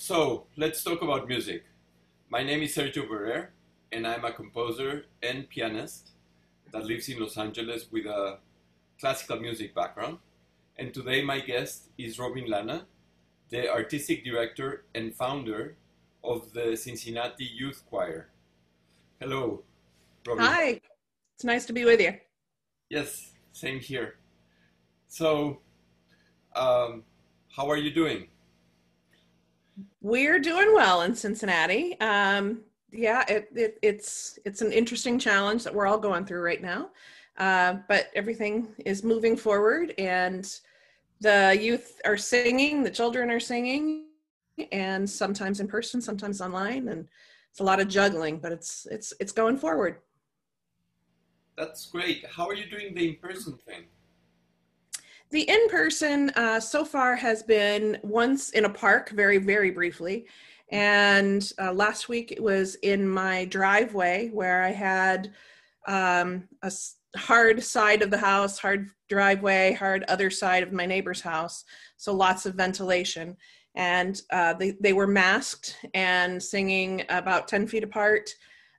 So 0.00 0.46
let's 0.56 0.84
talk 0.84 1.02
about 1.02 1.26
music. 1.26 1.64
My 2.30 2.44
name 2.44 2.62
is 2.62 2.76
Sergio 2.76 3.08
Barer, 3.08 3.50
and 3.90 4.06
I'm 4.06 4.24
a 4.24 4.30
composer 4.30 5.06
and 5.24 5.48
pianist 5.48 6.12
that 6.70 6.84
lives 6.84 7.08
in 7.08 7.18
Los 7.18 7.36
Angeles 7.36 7.90
with 7.90 8.06
a 8.06 8.38
classical 9.00 9.40
music 9.40 9.74
background. 9.74 10.18
And 10.76 10.94
today, 10.94 11.24
my 11.24 11.40
guest 11.40 11.88
is 11.98 12.16
Robyn 12.16 12.48
Lana, 12.48 12.86
the 13.50 13.68
artistic 13.68 14.24
director 14.24 14.84
and 14.94 15.16
founder 15.16 15.74
of 16.22 16.52
the 16.52 16.76
Cincinnati 16.76 17.50
Youth 17.52 17.82
Choir. 17.90 18.28
Hello, 19.20 19.64
Robyn. 20.24 20.44
Hi, 20.44 20.80
it's 21.34 21.44
nice 21.44 21.66
to 21.66 21.72
be 21.72 21.84
with 21.84 22.00
you. 22.00 22.14
Yes, 22.88 23.32
same 23.50 23.80
here. 23.80 24.14
So, 25.08 25.58
um, 26.54 27.02
how 27.56 27.68
are 27.68 27.76
you 27.76 27.90
doing? 27.90 28.28
We're 30.00 30.38
doing 30.38 30.74
well 30.74 31.02
in 31.02 31.14
Cincinnati. 31.14 31.98
Um, 32.00 32.62
yeah, 32.90 33.24
it, 33.28 33.48
it, 33.54 33.78
it's 33.82 34.38
it's 34.44 34.62
an 34.62 34.72
interesting 34.72 35.18
challenge 35.18 35.64
that 35.64 35.74
we're 35.74 35.86
all 35.86 35.98
going 35.98 36.24
through 36.24 36.40
right 36.40 36.62
now, 36.62 36.90
uh, 37.36 37.76
but 37.88 38.10
everything 38.14 38.68
is 38.86 39.04
moving 39.04 39.36
forward, 39.36 39.94
and 39.98 40.50
the 41.20 41.58
youth 41.60 42.00
are 42.04 42.16
singing, 42.16 42.82
the 42.82 42.90
children 42.90 43.30
are 43.30 43.40
singing, 43.40 44.06
and 44.72 45.08
sometimes 45.08 45.60
in 45.60 45.68
person, 45.68 46.00
sometimes 46.00 46.40
online, 46.40 46.88
and 46.88 47.06
it's 47.50 47.60
a 47.60 47.64
lot 47.64 47.80
of 47.80 47.88
juggling, 47.88 48.38
but 48.38 48.52
it's 48.52 48.86
it's 48.90 49.12
it's 49.20 49.32
going 49.32 49.58
forward. 49.58 49.96
That's 51.56 51.86
great. 51.86 52.24
How 52.26 52.46
are 52.48 52.54
you 52.54 52.70
doing 52.70 52.94
the 52.94 53.08
in-person 53.08 53.58
thing? 53.66 53.84
The 55.30 55.42
in 55.42 55.68
person 55.68 56.30
uh, 56.30 56.58
so 56.58 56.84
far 56.84 57.14
has 57.16 57.42
been 57.42 57.98
once 58.02 58.50
in 58.50 58.64
a 58.64 58.70
park, 58.70 59.10
very, 59.10 59.38
very 59.38 59.70
briefly. 59.70 60.26
And 60.70 61.50
uh, 61.60 61.72
last 61.72 62.08
week 62.08 62.32
it 62.32 62.42
was 62.42 62.76
in 62.76 63.06
my 63.08 63.44
driveway 63.46 64.30
where 64.32 64.62
I 64.62 64.70
had 64.70 65.32
um, 65.86 66.48
a 66.62 66.72
hard 67.16 67.62
side 67.62 68.02
of 68.02 68.10
the 68.10 68.18
house, 68.18 68.58
hard 68.58 68.88
driveway, 69.08 69.72
hard 69.72 70.04
other 70.04 70.30
side 70.30 70.62
of 70.62 70.72
my 70.72 70.86
neighbor's 70.86 71.20
house. 71.20 71.64
So 71.96 72.14
lots 72.14 72.46
of 72.46 72.54
ventilation. 72.54 73.36
And 73.74 74.20
uh, 74.30 74.54
they, 74.54 74.72
they 74.80 74.92
were 74.92 75.06
masked 75.06 75.76
and 75.94 76.42
singing 76.42 77.04
about 77.10 77.48
10 77.48 77.66
feet 77.66 77.84
apart 77.84 78.30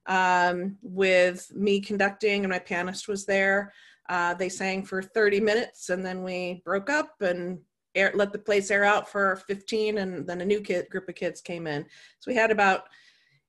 um, 0.08 0.78
with 0.82 1.52
me 1.56 1.80
conducting, 1.80 2.44
and 2.44 2.52
my 2.52 2.60
pianist 2.60 3.08
was 3.08 3.26
there. 3.26 3.72
Uh, 4.10 4.34
they 4.34 4.50
sang 4.50 4.84
for 4.84 5.04
30 5.04 5.40
minutes 5.40 5.90
and 5.90 6.04
then 6.04 6.24
we 6.24 6.62
broke 6.66 6.90
up 6.90 7.22
and 7.22 7.60
air, 7.94 8.12
let 8.16 8.34
the 8.34 8.40
place 8.40 8.72
air 8.72 8.84
out 8.84 9.08
for 9.08 9.36
15 9.48 10.00
and 10.00 10.28
then 10.28 10.42
a 10.42 10.46
new 10.46 10.62
kid 10.62 10.90
group 10.90 11.08
of 11.08 11.16
kids 11.16 11.42
came 11.42 11.68
in. 11.68 11.86
So 12.20 12.32
we 12.32 12.36
had 12.36 12.50
about 12.50 12.86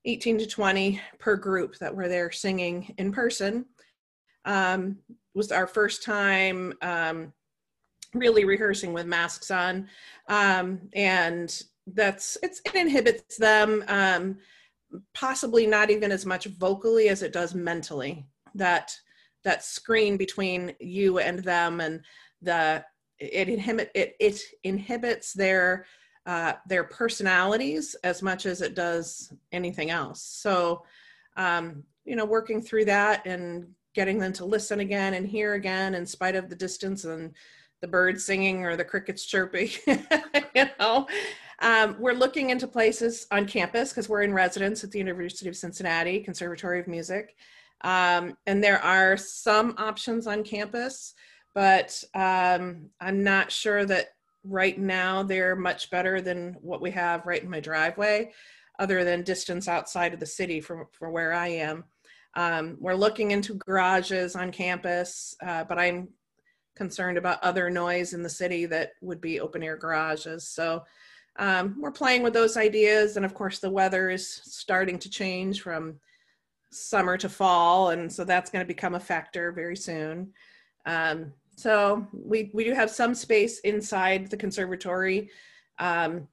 18 0.05 0.38
to 0.38 0.47
20 0.47 1.00
per 1.19 1.36
group 1.36 1.78
that 1.78 1.94
were 1.94 2.08
there 2.08 2.31
singing 2.31 2.94
in 2.98 3.11
person. 3.11 3.64
Um, 4.44 4.98
was 5.34 5.53
our 5.53 5.66
first 5.66 6.03
time 6.03 6.75
um, 6.83 7.33
really 8.14 8.44
rehearsing 8.44 8.92
with 8.92 9.06
masks 9.06 9.50
on. 9.50 9.88
Um, 10.28 10.81
and 10.92 11.62
that's, 11.86 12.36
it's, 12.42 12.61
it 12.64 12.75
inhibits 12.75 13.36
them 13.36 13.84
um, 13.88 14.38
possibly 15.14 15.66
not 15.66 15.91
even 15.91 16.11
as 16.12 16.27
much 16.27 16.47
vocally 16.47 17.08
as 17.08 17.22
it 17.22 17.33
does 17.33 17.55
mentally 17.55 18.27
that 18.55 18.94
that 19.44 19.64
screen 19.64 20.16
between 20.16 20.74
you 20.80 21.19
and 21.19 21.41
them 21.41 21.80
and 21.80 22.02
the 22.42 22.84
it 23.19 23.48
inhibit 23.48 23.91
it, 23.94 24.16
it 24.19 24.41
inhibits 24.64 25.32
their 25.32 25.86
uh, 26.27 26.55
their 26.66 26.84
personalities 26.84 27.97
as 28.05 28.22
much 28.22 28.47
as 28.47 28.60
it 28.60 28.74
does 28.74 29.32
anything 29.52 29.91
else. 29.91 30.22
So 30.22 30.84
um, 31.36 31.82
you 32.05 32.16
know 32.16 32.24
working 32.24 32.60
through 32.60 32.87
that 32.87 33.26
and 33.26 33.69
getting 33.94 34.19
them 34.19 34.32
to 34.34 34.44
listen 34.44 34.81
again 34.81 35.14
and 35.14 35.26
hear 35.26 35.54
again 35.54 35.94
in 35.94 36.06
spite 36.06 36.37
of 36.37 36.48
the 36.48 36.56
distance 36.56 37.04
and 37.04 37.34
the 37.81 37.88
birds 37.88 38.25
singing 38.25 38.64
or 38.64 38.76
the 38.76 38.84
crickets 38.84 39.25
chirping 39.25 39.70
you 40.54 40.66
know. 40.78 41.06
Um, 41.62 41.97
we're 41.98 42.14
looking 42.14 42.48
into 42.48 42.66
places 42.66 43.26
on 43.31 43.44
campus 43.44 43.91
because 43.91 44.09
we're 44.09 44.22
in 44.22 44.32
residence 44.32 44.82
at 44.82 44.91
the 44.91 44.98
university 44.98 45.48
of 45.48 45.56
cincinnati 45.56 46.20
conservatory 46.20 46.81
of 46.81 46.88
music 46.88 47.37
um, 47.82 48.36
and 48.46 48.62
there 48.62 48.82
are 48.82 49.16
some 49.16 49.74
options 49.78 50.26
on 50.26 50.44
campus, 50.44 51.14
but 51.54 52.02
um, 52.14 52.91
I'm 53.00 53.22
not 53.22 53.50
sure 53.50 53.84
that 53.86 54.08
right 54.44 54.78
now 54.78 55.22
they're 55.22 55.56
much 55.56 55.90
better 55.90 56.20
than 56.20 56.56
what 56.60 56.80
we 56.80 56.90
have 56.90 57.26
right 57.26 57.42
in 57.42 57.50
my 57.50 57.60
driveway, 57.60 58.32
other 58.78 59.04
than 59.04 59.22
distance 59.22 59.69
outside 59.69 60.14
of 60.14 60.20
the 60.20 60.26
city 60.26 60.60
from, 60.60 60.86
from 60.92 61.12
where 61.12 61.32
I 61.32 61.48
am. 61.48 61.84
Um, 62.34 62.76
we're 62.80 62.94
looking 62.94 63.32
into 63.32 63.54
garages 63.54 64.36
on 64.36 64.52
campus, 64.52 65.34
uh, 65.44 65.64
but 65.64 65.78
I'm 65.78 66.08
concerned 66.76 67.19
about 67.19 67.42
other 67.42 67.69
noise 67.69 68.14
in 68.14 68.22
the 68.22 68.28
city 68.28 68.66
that 68.66 68.92
would 69.02 69.20
be 69.20 69.40
open 69.40 69.62
air 69.62 69.76
garages. 69.76 70.48
So 70.48 70.82
um, 71.38 71.76
we're 71.80 71.90
playing 71.90 72.22
with 72.22 72.32
those 72.32 72.56
ideas. 72.56 73.16
And 73.16 73.26
of 73.26 73.34
course, 73.34 73.58
the 73.58 73.70
weather 73.70 74.10
is 74.10 74.40
starting 74.44 74.98
to 75.00 75.10
change 75.10 75.60
from 75.60 75.98
summer 76.70 77.16
to 77.16 77.28
fall, 77.28 77.91
and 77.91 78.10
so 78.10 78.25
that's 78.25 78.50
going 78.50 78.64
to 78.64 78.69
become 78.69 78.94
a 78.94 79.00
factor 79.00 79.53
very 79.53 79.76
soon. 79.76 80.32
Um, 80.86 81.32
so 81.56 82.06
we 82.12 82.50
we 82.54 82.64
do 82.64 82.72
have 82.72 82.91
some 82.91 83.14
space 83.14 83.58
inside 83.60 84.31
the 84.31 84.36
conservatory 84.36 85.31
um, 85.78 86.26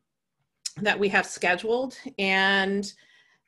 that 0.77 0.99
we 0.99 1.09
have 1.09 1.25
scheduled, 1.25 1.97
and 2.17 2.91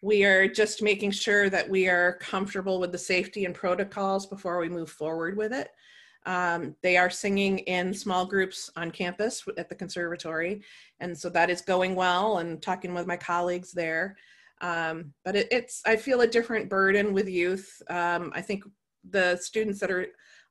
we 0.01 0.23
are 0.23 0.47
just 0.47 0.81
making 0.81 1.11
sure 1.11 1.49
that 1.49 1.69
we 1.69 1.87
are 1.87 2.13
comfortable 2.19 2.79
with 2.79 2.91
the 2.91 2.97
safety 2.97 3.45
and 3.45 3.53
protocols 3.53 4.25
before 4.25 4.59
we 4.59 4.69
move 4.69 4.89
forward 4.89 5.37
with 5.37 5.53
it. 5.53 5.69
Um, 6.25 6.75
they 6.81 6.97
are 6.97 7.09
singing 7.09 7.59
in 7.59 7.93
small 7.93 8.25
groups 8.25 8.69
on 8.75 8.91
campus 8.91 9.43
at 9.57 9.69
the 9.69 9.75
conservatory, 9.75 10.61
and 10.99 11.17
so 11.17 11.29
that 11.29 11.49
is 11.49 11.61
going 11.61 11.95
well. 11.95 12.39
And 12.39 12.61
talking 12.61 12.93
with 12.93 13.07
my 13.07 13.17
colleagues 13.17 13.71
there, 13.71 14.17
um, 14.61 15.13
but 15.23 15.35
it, 15.35 15.47
it's, 15.51 15.81
I 15.85 15.95
feel 15.95 16.21
a 16.21 16.27
different 16.27 16.69
burden 16.69 17.13
with 17.13 17.29
youth. 17.29 17.81
Um, 17.89 18.31
I 18.35 18.41
think 18.41 18.63
the 19.09 19.37
students 19.37 19.79
that 19.79 19.91
are 19.91 20.07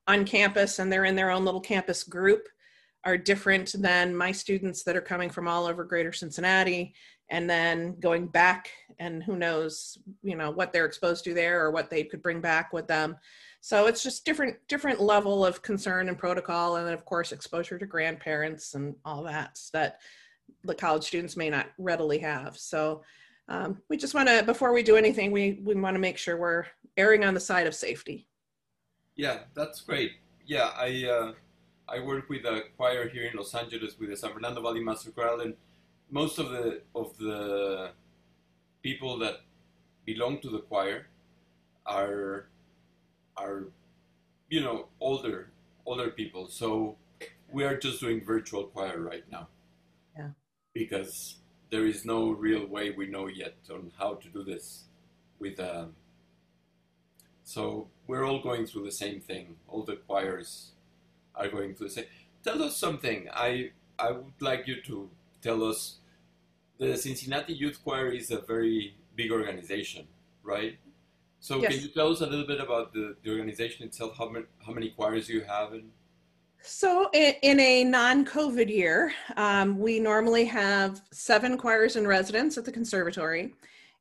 on 0.07 0.25
campus 0.25 0.79
and 0.79 0.91
they're 0.91 1.05
in 1.05 1.17
their 1.17 1.31
own 1.31 1.45
little 1.45 1.61
campus 1.61 2.03
group 2.03 2.49
are 3.05 3.19
different 3.19 3.75
than 3.79 4.17
my 4.17 4.33
students 4.33 4.83
that 4.83 4.97
are 4.97 5.03
coming 5.03 5.31
from 5.31 5.47
all 5.47 5.67
over 5.67 5.85
greater 5.85 6.13
Cincinnati 6.13 6.95
and 7.31 7.49
then 7.49 7.97
going 8.01 8.27
back 8.27 8.71
and 8.99 9.23
who 9.23 9.37
knows, 9.37 9.99
you 10.23 10.35
know, 10.35 10.51
what 10.51 10.73
they're 10.73 10.87
exposed 10.87 11.25
to 11.25 11.35
there 11.35 11.65
or 11.65 11.71
what 11.71 11.91
they 11.91 12.03
could 12.03 12.23
bring 12.23 12.41
back 12.41 12.73
with 12.73 12.87
them. 12.87 13.17
So 13.61 13.87
it's 13.87 14.03
just 14.03 14.25
different 14.25 14.57
different 14.69 15.01
level 15.01 15.45
of 15.45 15.63
concern 15.63 16.09
and 16.09 16.19
protocol 16.19 16.77
and 16.77 16.87
then 16.87 16.95
of 16.95 17.05
course 17.05 17.33
exposure 17.33 17.79
to 17.79 17.87
grandparents 17.87 18.75
and 18.75 18.95
all 19.05 19.23
that 19.25 19.61
that 19.73 19.99
the 20.65 20.75
college 20.75 21.05
students 21.05 21.37
may 21.37 21.51
not 21.51 21.67
readily 21.77 22.19
have. 22.19 22.57
So 22.57 23.03
um, 23.49 23.81
we 23.89 23.97
just 23.97 24.15
want 24.15 24.29
to 24.29 24.43
before 24.43 24.73
we 24.73 24.83
do 24.83 24.97
anything 24.97 25.31
we 25.31 25.61
we 25.65 25.75
want 25.75 25.95
to 25.95 26.01
make 26.01 26.19
sure 26.19 26.37
we're 26.37 26.67
erring 26.97 27.25
on 27.25 27.35
the 27.35 27.41
side 27.41 27.67
of 27.67 27.75
safety. 27.75 28.27
Yeah 29.17 29.41
that's 29.55 29.81
great. 29.81 30.13
Yeah 30.47 30.71
i 30.77 31.05
uh, 31.05 31.33
i 31.89 32.01
work 32.01 32.29
with 32.29 32.45
a 32.45 32.63
choir 32.77 33.09
here 33.09 33.25
in 33.25 33.37
los 33.37 33.55
angeles 33.55 33.99
with 33.99 34.11
the 34.11 34.17
san 34.17 34.33
fernando 34.33 34.63
valley 34.63 34.83
master 34.83 35.11
chorale 35.11 35.41
and 35.41 35.55
most 36.11 36.39
of 36.39 36.51
the 36.51 36.81
of 36.95 37.17
the 37.19 37.91
people 38.83 39.19
that 39.19 39.37
belong 40.07 40.41
to 40.41 40.49
the 40.49 40.61
choir 40.61 41.09
are 41.85 42.49
are 43.37 43.65
you 44.49 44.61
know 44.61 44.87
older 45.01 45.51
older 45.89 46.11
people. 46.11 46.49
So 46.49 46.97
we 47.51 47.65
are 47.65 47.77
just 47.77 48.01
doing 48.01 48.23
virtual 48.25 48.65
choir 48.65 49.01
right 49.01 49.25
now. 49.33 49.49
Yeah. 50.17 50.31
Because 50.75 51.37
there 51.71 51.87
is 51.87 52.05
no 52.05 52.31
real 52.31 52.67
way 52.67 52.91
we 52.91 53.07
know 53.07 53.27
yet 53.27 53.55
on 53.71 53.93
how 53.99 54.15
to 54.15 54.29
do 54.29 54.43
this 54.43 54.85
with 55.39 55.61
um, 55.61 55.95
so 57.45 57.89
we're 58.07 58.27
all 58.27 58.43
going 58.43 58.67
through 58.67 58.85
the 58.85 58.93
same 58.93 59.21
thing. 59.21 59.57
All 59.69 59.83
the 59.83 59.97
choirs 59.97 60.73
are 61.35 61.49
going 61.49 61.75
through 61.75 61.89
the 61.89 61.95
same. 61.95 62.05
Tell 62.45 62.63
us 62.63 62.77
something. 62.77 63.29
I 63.33 63.71
i 63.99 64.13
would 64.13 64.41
like 64.41 64.69
you 64.69 64.81
to 64.83 65.11
tell 65.43 65.65
us 65.65 65.97
the 66.79 66.97
cincinnati 66.97 67.53
youth 67.53 67.83
choir 67.83 68.09
is 68.09 68.31
a 68.31 68.39
very 68.39 68.95
big 69.17 69.33
organization 69.33 70.07
right? 70.49 70.79
So 71.41 71.61
yes. 71.61 71.73
can 71.73 71.83
you 71.83 71.89
tell 71.89 72.11
us 72.11 72.21
a 72.21 72.27
little 72.27 72.47
bit 72.47 72.61
about 72.61 72.93
the, 72.93 73.15
the 73.23 73.31
organization 73.31 73.87
itself? 73.87 74.17
How 74.17 74.29
many, 74.29 74.47
how 74.67 74.73
many 74.73 74.91
choirs 74.91 75.29
you 75.29 75.43
have 75.43 75.73
and 75.73 75.91
so, 76.63 77.09
in, 77.13 77.61
a 77.61 77.85
non 77.85 78.25
COVID 78.25 78.69
year, 78.69 79.13
um, 79.37 79.79
we 79.79 80.01
normally 80.01 80.45
have 80.47 81.01
seven 81.13 81.57
choirs 81.57 81.97
in 81.97 82.07
residence 82.07 82.59
at 82.59 82.65
the 82.65 82.73
conservatory, 82.73 83.55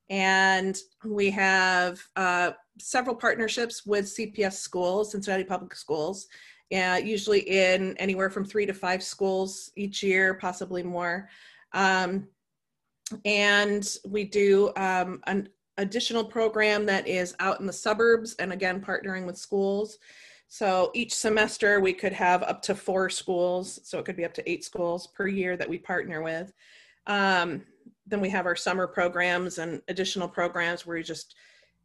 and 0.10 0.78
we 1.06 1.30
have 1.32 2.02
uh, 2.16 2.52
several 2.80 3.16
partnerships 3.16 3.86
with 3.86 4.06
CPS 4.06 4.54
schools, 4.54 5.12
Cincinnati 5.12 5.44
Public 5.44 5.76
Schools, 5.76 6.28
uh, 6.76 7.00
usually 7.04 7.42
in 7.42 7.96
anywhere 7.98 8.30
from 8.30 8.44
three 8.44 8.66
to 8.66 8.74
five 8.74 9.04
schools 9.04 9.72
each 9.76 10.04
year, 10.04 10.34
possibly 10.34 10.84
more. 10.84 11.30
Um, 11.74 12.28
and 13.24 13.88
we 14.06 14.26
do 14.26 14.72
um, 14.76 15.22
an 15.28 15.50
additional 15.78 16.24
program 16.24 16.86
that 16.88 17.08
is 17.08 17.36
out 17.40 17.60
in 17.60 17.68
the 17.68 17.74
suburbs 17.74 18.36
and 18.36 18.52
again 18.52 18.82
partnering 18.82 19.26
with 19.26 19.38
schools 19.38 20.00
so 20.48 20.92
each 20.94 21.14
semester 21.14 21.80
we 21.80 21.94
could 21.94 22.14
have 22.14 22.44
up 22.44 22.62
to 22.64 22.76
four 22.76 23.10
schools 23.10 23.80
so 23.84 24.00
it 24.00 24.06
could 24.06 24.16
be 24.16 24.26
up 24.26 24.34
to 24.36 24.50
eight 24.50 24.64
schools 24.64 25.08
per 25.08 25.28
year 25.28 25.58
that 25.58 25.70
we 25.70 25.78
partner 25.78 26.22
with. 26.22 26.54
Um, 27.06 27.64
then 28.06 28.22
we 28.22 28.30
have 28.30 28.46
our 28.46 28.56
summer 28.56 28.88
programs 28.88 29.58
and 29.58 29.82
additional 29.90 30.28
programs 30.28 30.86
where 30.86 30.98
we 30.98 31.04
just 31.04 31.36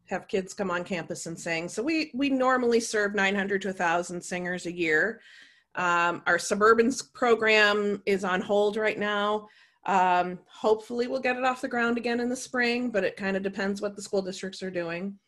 have 0.07 0.29
kids 0.29 0.55
come 0.55 0.71
on 0.71 0.85
campus 0.85 1.27
and 1.27 1.39
sing. 1.39 1.69
So 1.69 1.83
we 1.83 2.11
we 2.15 2.31
normally 2.31 2.81
serve 2.81 3.15
900 3.15 3.63
to 3.63 3.69
1000 3.69 4.21
singers 4.23 4.67
a 4.67 4.73
year. 4.73 5.21
Um, 5.75 6.23
our 6.27 6.39
suburban 6.39 6.93
program 7.15 8.03
is 8.07 8.25
on 8.25 8.41
hold 8.41 8.77
right 8.77 8.99
now. 8.99 9.49
Um, 9.87 10.39
hopefully, 10.47 11.09
we'll 11.09 11.21
get 11.21 11.37
it 11.37 11.45
off 11.45 11.61
the 11.61 11.69
ground 11.69 11.99
again 11.99 12.21
in 12.21 12.29
the 12.29 12.37
spring, 12.37 12.91
but 12.91 13.05
it 13.05 13.17
kind 13.17 13.37
of 13.37 13.43
depends 13.43 13.81
what 13.81 13.97
the 13.97 14.03
school 14.03 14.23
districts 14.23 14.63
are 14.63 14.71
doing. 14.71 15.19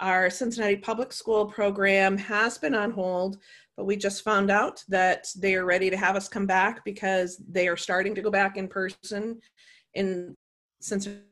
Our 0.00 0.28
Cincinnati 0.28 0.76
Public 0.76 1.12
School 1.12 1.46
program 1.46 2.18
has 2.18 2.58
been 2.58 2.74
on 2.74 2.90
hold, 2.90 3.38
but 3.76 3.84
we 3.84 3.96
just 3.96 4.24
found 4.24 4.50
out 4.50 4.82
that 4.88 5.28
they 5.36 5.54
are 5.54 5.64
ready 5.64 5.88
to 5.88 5.96
have 5.96 6.16
us 6.16 6.28
come 6.28 6.46
back 6.46 6.84
because 6.84 7.40
they 7.48 7.68
are 7.68 7.76
starting 7.76 8.14
to 8.14 8.22
go 8.22 8.30
back 8.30 8.56
in 8.56 8.68
person 8.68 9.40
in 9.94 10.36
Cincinnati 10.80 11.22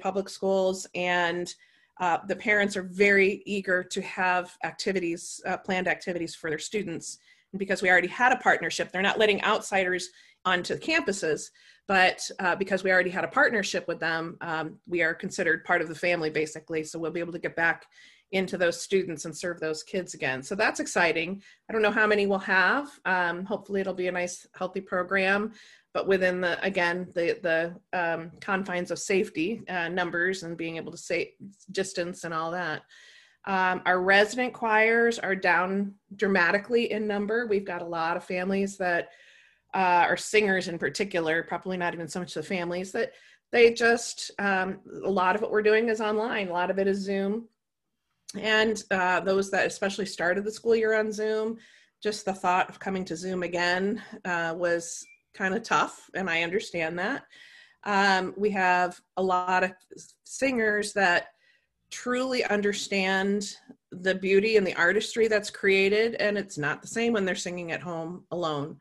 Public 0.00 0.28
Schools, 0.28 0.86
and 0.94 1.52
uh, 2.00 2.18
the 2.28 2.36
parents 2.36 2.76
are 2.76 2.88
very 2.92 3.42
eager 3.46 3.82
to 3.82 4.02
have 4.02 4.56
activities, 4.62 5.40
uh, 5.46 5.56
planned 5.56 5.88
activities 5.88 6.34
for 6.34 6.50
their 6.50 6.58
students. 6.58 7.18
Because 7.56 7.82
we 7.82 7.90
already 7.90 8.08
had 8.08 8.32
a 8.32 8.36
partnership, 8.36 8.92
they're 8.92 9.02
not 9.02 9.18
letting 9.18 9.42
outsiders 9.42 10.10
onto 10.44 10.76
campuses 10.76 11.50
but 11.88 12.30
uh, 12.38 12.54
because 12.54 12.84
we 12.84 12.92
already 12.92 13.10
had 13.10 13.24
a 13.24 13.28
partnership 13.28 13.88
with 13.88 13.98
them 13.98 14.36
um, 14.42 14.78
we 14.86 15.02
are 15.02 15.14
considered 15.14 15.64
part 15.64 15.82
of 15.82 15.88
the 15.88 15.94
family 15.94 16.30
basically. 16.30 16.84
So 16.84 16.98
we'll 16.98 17.10
be 17.10 17.20
able 17.20 17.32
to 17.32 17.38
get 17.38 17.56
back 17.56 17.86
into 18.30 18.58
those 18.58 18.80
students 18.80 19.24
and 19.24 19.36
serve 19.36 19.58
those 19.58 19.82
kids 19.82 20.12
again. 20.12 20.42
So 20.42 20.54
that's 20.54 20.80
exciting. 20.80 21.42
I 21.68 21.72
don't 21.72 21.80
know 21.80 21.90
how 21.90 22.06
many 22.06 22.26
we'll 22.26 22.38
have. 22.40 22.88
Um, 23.06 23.46
hopefully 23.46 23.80
it'll 23.80 23.94
be 23.94 24.08
a 24.08 24.12
nice 24.12 24.46
healthy 24.54 24.82
program 24.82 25.52
but 25.94 26.06
within 26.06 26.40
the 26.40 26.62
again 26.62 27.08
the 27.14 27.38
the 27.42 27.98
um, 27.98 28.30
confines 28.40 28.90
of 28.90 28.98
safety 28.98 29.62
uh, 29.68 29.88
numbers 29.88 30.42
and 30.42 30.56
being 30.56 30.76
able 30.76 30.92
to 30.92 30.98
say 30.98 31.32
distance 31.72 32.24
and 32.24 32.34
all 32.34 32.50
that 32.50 32.82
um, 33.46 33.82
our 33.86 34.02
resident 34.02 34.52
choirs 34.52 35.18
are 35.18 35.34
down 35.34 35.94
dramatically 36.16 36.92
in 36.92 37.06
number 37.06 37.46
we've 37.46 37.64
got 37.64 37.82
a 37.82 37.86
lot 37.86 38.16
of 38.16 38.24
families 38.24 38.76
that 38.76 39.08
uh, 39.74 40.06
or 40.08 40.16
singers 40.16 40.68
in 40.68 40.78
particular, 40.78 41.42
probably 41.42 41.76
not 41.76 41.94
even 41.94 42.08
so 42.08 42.20
much 42.20 42.34
the 42.34 42.42
families, 42.42 42.92
that 42.92 43.12
they 43.52 43.72
just, 43.72 44.30
um, 44.38 44.80
a 45.04 45.10
lot 45.10 45.34
of 45.34 45.42
what 45.42 45.50
we're 45.50 45.62
doing 45.62 45.88
is 45.88 46.00
online, 46.00 46.48
a 46.48 46.52
lot 46.52 46.70
of 46.70 46.78
it 46.78 46.86
is 46.86 46.98
Zoom. 46.98 47.48
And 48.38 48.82
uh, 48.90 49.20
those 49.20 49.50
that 49.50 49.66
especially 49.66 50.06
started 50.06 50.44
the 50.44 50.52
school 50.52 50.76
year 50.76 50.94
on 50.94 51.12
Zoom, 51.12 51.58
just 52.02 52.24
the 52.24 52.32
thought 52.32 52.68
of 52.68 52.78
coming 52.78 53.04
to 53.06 53.16
Zoom 53.16 53.42
again 53.42 54.02
uh, 54.24 54.54
was 54.56 55.04
kind 55.34 55.54
of 55.54 55.62
tough, 55.62 56.10
and 56.14 56.28
I 56.28 56.42
understand 56.42 56.98
that. 56.98 57.24
Um, 57.84 58.34
we 58.36 58.50
have 58.50 59.00
a 59.16 59.22
lot 59.22 59.64
of 59.64 59.72
singers 60.24 60.92
that 60.92 61.28
truly 61.90 62.44
understand 62.44 63.56
the 63.90 64.14
beauty 64.14 64.56
and 64.56 64.66
the 64.66 64.74
artistry 64.74 65.28
that's 65.28 65.50
created, 65.50 66.14
and 66.16 66.36
it's 66.36 66.58
not 66.58 66.82
the 66.82 66.88
same 66.88 67.12
when 67.12 67.24
they're 67.24 67.34
singing 67.34 67.72
at 67.72 67.80
home 67.80 68.24
alone. 68.30 68.78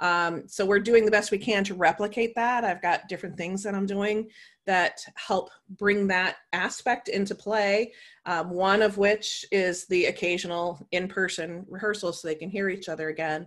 Um, 0.00 0.48
so 0.48 0.66
we're 0.66 0.80
doing 0.80 1.04
the 1.04 1.12
best 1.12 1.30
we 1.30 1.38
can 1.38 1.62
to 1.64 1.74
replicate 1.74 2.34
that. 2.34 2.64
I've 2.64 2.82
got 2.82 3.08
different 3.08 3.36
things 3.36 3.62
that 3.62 3.74
I'm 3.74 3.86
doing 3.86 4.28
that 4.66 4.98
help 5.14 5.50
bring 5.78 6.08
that 6.08 6.36
aspect 6.52 7.08
into 7.08 7.34
play. 7.34 7.92
Um, 8.26 8.50
one 8.50 8.82
of 8.82 8.98
which 8.98 9.46
is 9.52 9.86
the 9.86 10.06
occasional 10.06 10.84
in-person 10.90 11.66
rehearsal 11.68 12.12
so 12.12 12.26
they 12.26 12.34
can 12.34 12.50
hear 12.50 12.68
each 12.68 12.88
other 12.88 13.08
again. 13.10 13.46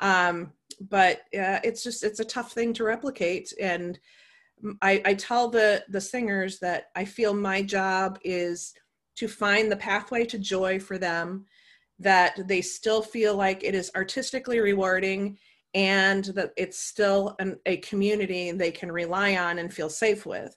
Um, 0.00 0.52
but 0.90 1.18
uh, 1.38 1.60
it's 1.62 1.84
just 1.84 2.02
it's 2.02 2.20
a 2.20 2.24
tough 2.24 2.52
thing 2.52 2.72
to 2.74 2.84
replicate, 2.84 3.52
and 3.60 3.98
I, 4.80 5.02
I 5.04 5.14
tell 5.14 5.48
the 5.48 5.84
the 5.88 6.00
singers 6.00 6.58
that 6.60 6.86
I 6.94 7.04
feel 7.04 7.34
my 7.34 7.62
job 7.62 8.18
is 8.24 8.74
to 9.16 9.28
find 9.28 9.70
the 9.70 9.76
pathway 9.76 10.24
to 10.26 10.38
joy 10.38 10.78
for 10.78 10.98
them 10.98 11.46
that 11.98 12.48
they 12.48 12.60
still 12.60 13.02
feel 13.02 13.36
like 13.36 13.62
it 13.62 13.74
is 13.74 13.90
artistically 13.94 14.60
rewarding 14.60 15.38
and 15.74 16.24
that 16.24 16.52
it's 16.56 16.78
still 16.78 17.34
an, 17.38 17.56
a 17.66 17.78
community 17.78 18.50
they 18.50 18.70
can 18.70 18.90
rely 18.90 19.36
on 19.36 19.58
and 19.58 19.72
feel 19.72 19.88
safe 19.88 20.26
with. 20.26 20.56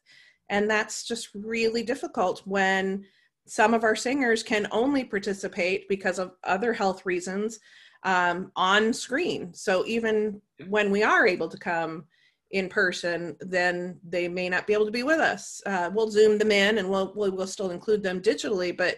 And 0.49 0.69
that's 0.69 1.05
just 1.07 1.29
really 1.33 1.83
difficult 1.83 2.41
when 2.45 3.05
some 3.47 3.73
of 3.73 3.83
our 3.83 3.95
singers 3.95 4.43
can 4.43 4.67
only 4.71 5.03
participate 5.03 5.87
because 5.87 6.19
of 6.19 6.33
other 6.43 6.73
health 6.73 7.05
reasons 7.05 7.59
um, 8.03 8.51
on 8.55 8.91
screen. 8.93 9.53
So 9.53 9.85
even 9.85 10.41
when 10.67 10.91
we 10.91 11.03
are 11.03 11.27
able 11.27 11.49
to 11.49 11.57
come 11.57 12.05
in 12.51 12.69
person, 12.69 13.35
then 13.39 13.99
they 14.07 14.27
may 14.27 14.49
not 14.49 14.67
be 14.67 14.73
able 14.73 14.85
to 14.85 14.91
be 14.91 15.03
with 15.03 15.19
us. 15.19 15.61
Uh, 15.65 15.89
we'll 15.93 16.09
zoom 16.09 16.37
them 16.37 16.51
in 16.51 16.77
and 16.77 16.89
we'll, 16.89 17.11
we'll, 17.15 17.31
we'll 17.31 17.47
still 17.47 17.71
include 17.71 18.03
them 18.03 18.21
digitally, 18.21 18.75
but 18.75 18.97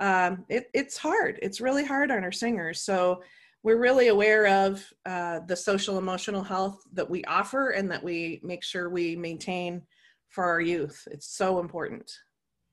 um, 0.00 0.44
it, 0.48 0.70
it's 0.74 0.96
hard. 0.96 1.38
It's 1.42 1.60
really 1.60 1.84
hard 1.84 2.10
on 2.10 2.24
our 2.24 2.32
singers. 2.32 2.80
So 2.80 3.22
we're 3.62 3.78
really 3.78 4.08
aware 4.08 4.46
of 4.46 4.84
uh, 5.06 5.40
the 5.46 5.56
social 5.56 5.98
emotional 5.98 6.42
health 6.42 6.82
that 6.92 7.08
we 7.08 7.24
offer 7.24 7.70
and 7.70 7.90
that 7.90 8.02
we 8.02 8.40
make 8.42 8.62
sure 8.62 8.90
we 8.90 9.16
maintain 9.16 9.82
for 10.28 10.44
our 10.44 10.60
youth. 10.60 11.06
It's 11.10 11.26
so 11.26 11.60
important. 11.60 12.12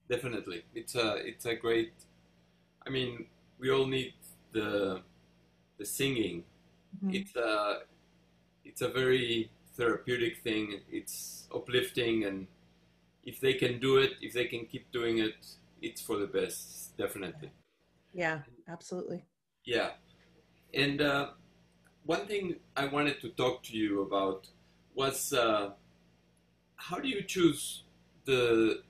Definitely, 0.10 0.64
it's 0.76 0.96
a 0.96 1.16
it's 1.26 1.46
a 1.46 1.56
great. 1.56 1.94
I 2.86 2.90
mean, 2.90 3.28
we 3.58 3.72
all 3.72 3.86
need 3.86 4.14
the 4.52 5.02
the 5.78 5.86
singing. 5.86 6.44
Mm-hmm. 6.98 7.16
It's 7.16 7.36
a 7.38 7.80
it's 8.66 8.82
a 8.82 8.90
very 8.90 9.50
therapeutic 9.76 10.38
thing. 10.38 10.82
It's 10.92 11.48
uplifting, 11.54 12.26
and 12.26 12.48
if 13.24 13.40
they 13.40 13.54
can 13.54 13.80
do 13.80 13.98
it, 13.98 14.12
if 14.22 14.34
they 14.34 14.46
can 14.46 14.66
keep 14.66 14.92
doing 14.92 15.20
it, 15.20 15.36
it's 15.82 16.02
for 16.02 16.18
the 16.18 16.28
best. 16.28 16.98
Definitely. 16.98 17.52
Yeah, 18.14 18.40
absolutely. 18.68 19.24
Yeah. 19.66 19.92
And 20.74 21.02
uh, 21.02 21.30
one 22.06 22.26
thing 22.28 22.56
I 22.76 22.88
wanted 22.88 23.22
to 23.22 23.30
talk 23.30 23.64
to 23.64 23.78
you 23.78 24.02
about 24.02 24.48
was 24.96 25.34
uh, 25.34 25.72
how 26.75 26.98
do 27.00 27.08
you 27.08 27.24
choose 27.24 27.84
the 28.25 28.82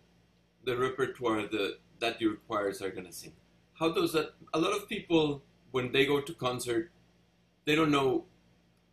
the 0.63 0.77
repertoire 0.77 1.43
that 1.47 1.77
that 1.99 2.21
your 2.21 2.35
choirs 2.47 2.81
are 2.81 2.89
going 2.89 3.05
to 3.05 3.11
sing? 3.11 3.33
How 3.73 3.91
does 3.91 4.13
that? 4.13 4.33
A 4.53 4.59
lot 4.59 4.75
of 4.75 4.87
people 4.87 5.43
when 5.71 5.91
they 5.91 6.05
go 6.05 6.21
to 6.21 6.33
concert, 6.33 6.91
they 7.65 7.75
don't 7.75 7.91
know 7.91 8.25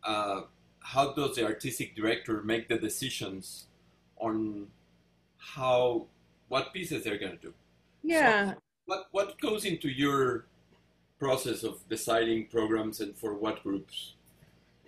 uh, 0.03 0.41
how 0.81 1.13
does 1.13 1.35
the 1.35 1.45
artistic 1.45 1.95
director 1.95 2.41
make 2.43 2.67
the 2.67 2.77
decisions 2.77 3.67
on 4.17 4.67
how 5.37 6.05
what 6.49 6.73
pieces 6.73 7.03
they're 7.03 7.17
going 7.17 7.37
to 7.37 7.37
do. 7.37 7.53
Yeah. 8.03 8.51
So 8.51 8.57
what 8.85 9.07
what 9.11 9.39
goes 9.39 9.65
into 9.65 9.89
your 9.89 10.45
process 11.19 11.63
of 11.63 11.87
deciding 11.89 12.47
programs 12.47 13.01
and 13.01 13.15
for 13.15 13.33
what 13.33 13.63
groups? 13.63 14.13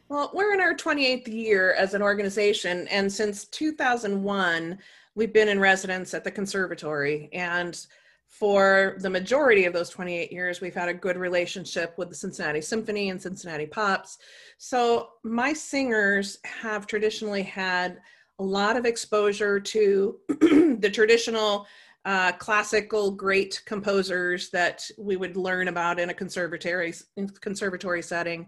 Well, 0.09 0.29
we're 0.33 0.53
in 0.53 0.59
our 0.59 0.75
28th 0.75 1.27
year 1.29 1.73
as 1.73 1.93
an 1.93 2.01
organization, 2.01 2.87
and 2.89 3.11
since 3.11 3.45
2001, 3.45 4.77
we've 5.15 5.31
been 5.31 5.47
in 5.47 5.59
residence 5.59 6.13
at 6.13 6.25
the 6.25 6.31
conservatory. 6.31 7.29
And 7.31 7.85
for 8.31 8.95
the 8.99 9.09
majority 9.09 9.65
of 9.65 9.73
those 9.73 9.89
28 9.89 10.31
years, 10.31 10.61
we've 10.61 10.73
had 10.73 10.87
a 10.87 10.93
good 10.93 11.17
relationship 11.17 11.93
with 11.97 12.09
the 12.09 12.15
Cincinnati 12.15 12.61
Symphony 12.61 13.09
and 13.09 13.21
Cincinnati 13.21 13.65
Pops. 13.65 14.17
So, 14.57 15.09
my 15.23 15.51
singers 15.51 16.39
have 16.45 16.87
traditionally 16.87 17.43
had 17.43 17.99
a 18.39 18.43
lot 18.43 18.77
of 18.77 18.85
exposure 18.85 19.59
to 19.59 20.17
the 20.27 20.89
traditional 20.91 21.67
uh, 22.05 22.31
classical 22.31 23.11
great 23.11 23.61
composers 23.65 24.49
that 24.49 24.89
we 24.97 25.17
would 25.17 25.35
learn 25.35 25.67
about 25.67 25.99
in 25.99 26.09
a 26.09 26.13
conservatory 26.13 26.93
conservatory 27.41 28.01
setting. 28.01 28.47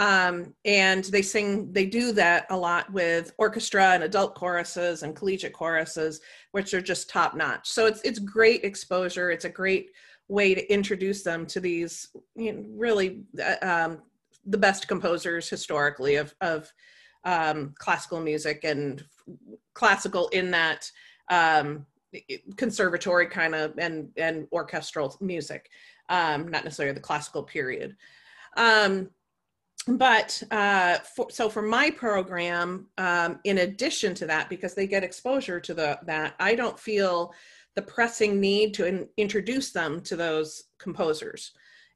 Um, 0.00 0.54
and 0.64 1.04
they 1.04 1.20
sing, 1.20 1.70
they 1.72 1.84
do 1.84 2.12
that 2.12 2.46
a 2.48 2.56
lot 2.56 2.90
with 2.90 3.34
orchestra 3.36 3.90
and 3.90 4.02
adult 4.02 4.34
choruses 4.34 5.02
and 5.02 5.14
collegiate 5.14 5.52
choruses, 5.52 6.22
which 6.52 6.72
are 6.72 6.80
just 6.80 7.10
top 7.10 7.34
notch. 7.34 7.68
So 7.68 7.84
it's 7.84 8.00
it's 8.00 8.18
great 8.18 8.64
exposure. 8.64 9.30
It's 9.30 9.44
a 9.44 9.50
great 9.50 9.90
way 10.28 10.54
to 10.54 10.72
introduce 10.72 11.22
them 11.22 11.44
to 11.48 11.60
these 11.60 12.08
you 12.34 12.52
know, 12.54 12.64
really 12.70 13.24
uh, 13.44 13.56
um, 13.60 14.02
the 14.46 14.56
best 14.56 14.88
composers 14.88 15.50
historically 15.50 16.14
of 16.14 16.34
of 16.40 16.72
um, 17.24 17.74
classical 17.78 18.20
music 18.20 18.64
and 18.64 19.04
classical 19.74 20.28
in 20.28 20.50
that 20.50 20.90
um, 21.30 21.84
conservatory 22.56 23.26
kind 23.26 23.54
of 23.54 23.74
and 23.76 24.08
and 24.16 24.48
orchestral 24.50 25.16
music 25.20 25.70
um 26.08 26.48
not 26.48 26.64
necessarily 26.64 26.92
the 26.92 27.00
classical 27.00 27.44
period 27.44 27.96
um 28.56 29.08
but 29.86 30.42
uh, 30.50 30.98
for, 31.16 31.28
so 31.30 31.48
for 31.48 31.62
my 31.62 31.90
program, 31.90 32.86
um, 32.98 33.40
in 33.44 33.58
addition 33.58 34.14
to 34.16 34.26
that, 34.26 34.48
because 34.48 34.74
they 34.74 34.86
get 34.86 35.04
exposure 35.04 35.60
to 35.60 35.74
the 35.74 35.98
that, 36.04 36.34
I 36.38 36.54
don't 36.54 36.78
feel 36.78 37.32
the 37.76 37.82
pressing 37.82 38.40
need 38.40 38.74
to 38.74 38.86
in, 38.86 39.08
introduce 39.16 39.72
them 39.72 40.00
to 40.02 40.16
those 40.16 40.64
composers 40.78 41.52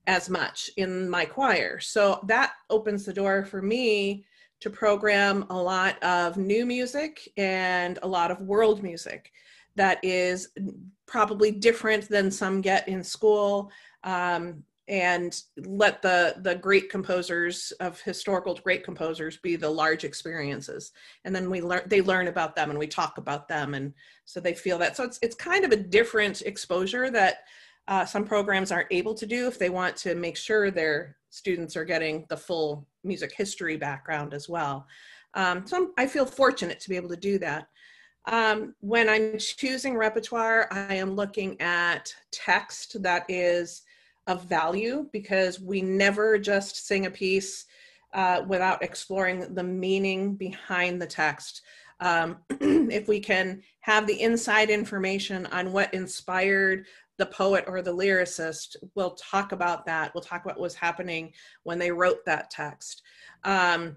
as 0.07 0.29
much 0.29 0.71
in 0.77 1.09
my 1.09 1.25
choir. 1.25 1.81
So 1.81 2.21
that 2.27 2.53
opens 2.71 3.05
the 3.05 3.13
door 3.13 3.45
for 3.45 3.63
me 3.63 4.25
to 4.61 4.71
program 4.71 5.47
a 5.51 5.57
lot 5.57 6.03
of 6.03 6.37
new 6.37 6.65
music 6.65 7.29
and 7.37 7.99
a 8.03 8.09
lot 8.09 8.31
of 8.31 8.41
world 8.41 8.83
music 8.83 9.33
that 9.77 9.99
is 10.03 10.49
probably 11.07 11.51
different 11.51 12.09
than 12.09 12.31
some 12.31 12.61
get 12.61 12.89
in 12.89 13.03
school. 13.03 13.71
Um, 14.05 14.63
and 14.89 15.41
let 15.65 16.03
the 16.03 16.35
the 16.43 16.55
great 16.55 16.91
composers 16.91 17.73
of 17.81 18.01
historical 18.03 18.55
great 18.55 18.85
composers 18.85 19.39
be 19.39 19.57
the 19.57 19.69
large 19.69 20.05
experiences. 20.05 20.93
And 21.25 21.35
then 21.35 21.49
we 21.49 21.63
learn 21.63 21.83
they 21.87 22.03
learn 22.03 22.29
about 22.29 22.55
them 22.55 22.71
and 22.71 22.79
we 22.79 22.87
talk 22.87 23.17
about 23.17 23.49
them. 23.49 23.75
And 23.75 23.95
so 24.25 24.41
they 24.41 24.55
feel 24.55 24.79
that. 24.79 24.97
So 24.97 25.05
it's 25.05 25.19
it's 25.23 25.35
kind 25.35 25.65
of 25.65 25.73
a 25.73 25.77
different 25.77 26.43
exposure 26.43 27.11
that 27.11 27.45
uh, 27.89 28.05
some 28.05 28.25
programs 28.25 28.73
aren't 28.73 28.93
able 28.93 29.15
to 29.15 29.27
do 29.27 29.47
if 29.47 29.59
they 29.59 29.71
want 29.71 29.97
to 29.97 30.15
make 30.15 30.37
sure 30.37 30.71
their 30.71 31.17
students 31.31 31.77
are 31.77 31.85
getting 31.85 32.27
the 32.29 32.37
full 32.37 32.87
music 33.03 33.33
history 33.35 33.77
background 33.77 34.35
as 34.35 34.49
well. 34.49 34.87
Um, 35.35 35.67
so 35.67 35.77
I'm, 35.77 35.93
i 35.99 36.07
feel 36.07 36.27
fortunate 36.27 36.79
to 36.81 36.89
be 36.89 36.97
able 36.97 37.09
to 37.09 37.17
do 37.17 37.39
that. 37.39 37.69
Um, 38.27 38.75
when 38.81 39.07
i'm 39.11 39.37
choosing 39.39 39.99
repertoire 39.99 40.67
i 40.71 40.95
am 40.95 41.15
looking 41.15 41.61
at 41.61 42.11
text 42.33 43.03
that 43.03 43.27
is 43.29 43.83
of 44.27 44.45
value 44.45 45.09
because 45.13 45.61
we 45.61 45.83
never 45.83 46.39
just 46.39 46.87
sing 46.87 47.07
a 47.07 47.11
piece 47.11 47.67
uh, 48.15 48.43
without 48.47 48.83
exploring 48.83 49.55
the 49.55 49.63
meaning 49.63 50.35
behind 50.35 51.01
the 51.03 51.07
text. 51.07 51.63
Um, 52.01 52.39
if 52.61 53.09
we 53.09 53.21
can 53.21 53.63
have 53.81 54.07
the 54.07 54.21
inside 54.21 54.71
information 54.71 55.47
on 55.47 55.73
what 55.73 55.93
inspired 55.93 56.87
the 57.19 57.27
poet 57.27 57.65
or 57.67 57.83
the 57.83 57.95
lyricist, 57.95 58.77
we'll 58.95 59.15
talk 59.15 59.53
about 59.53 59.87
that. 59.87 60.13
We'll 60.15 60.23
talk 60.23 60.45
about 60.45 60.57
what 60.57 60.63
was 60.63 60.75
happening 60.75 61.33
when 61.63 61.79
they 61.79 61.91
wrote 61.91 62.25
that 62.27 62.51
text. 62.51 63.03
Um, 63.45 63.97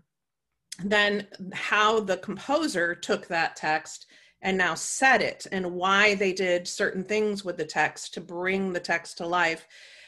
then, 0.84 1.28
how 1.54 2.00
the 2.02 2.18
composer 2.18 2.94
took 2.94 3.28
that 3.28 3.56
text 3.56 4.06
and 4.44 4.56
now 4.56 4.76
set 4.76 5.24
it, 5.24 5.48
and 5.52 5.74
why 5.74 6.14
they 6.14 6.32
did 6.32 6.68
certain 6.68 7.04
things 7.04 7.44
with 7.44 7.58
the 7.58 7.66
text 7.66 8.14
to 8.14 8.22
bring 8.22 8.72
the 8.72 8.80
text 8.80 9.18
to 9.18 9.26
life 9.26 9.68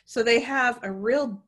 so 0.10 0.24
they 0.24 0.40
have 0.40 0.80
a 0.82 0.92
real 0.92 1.40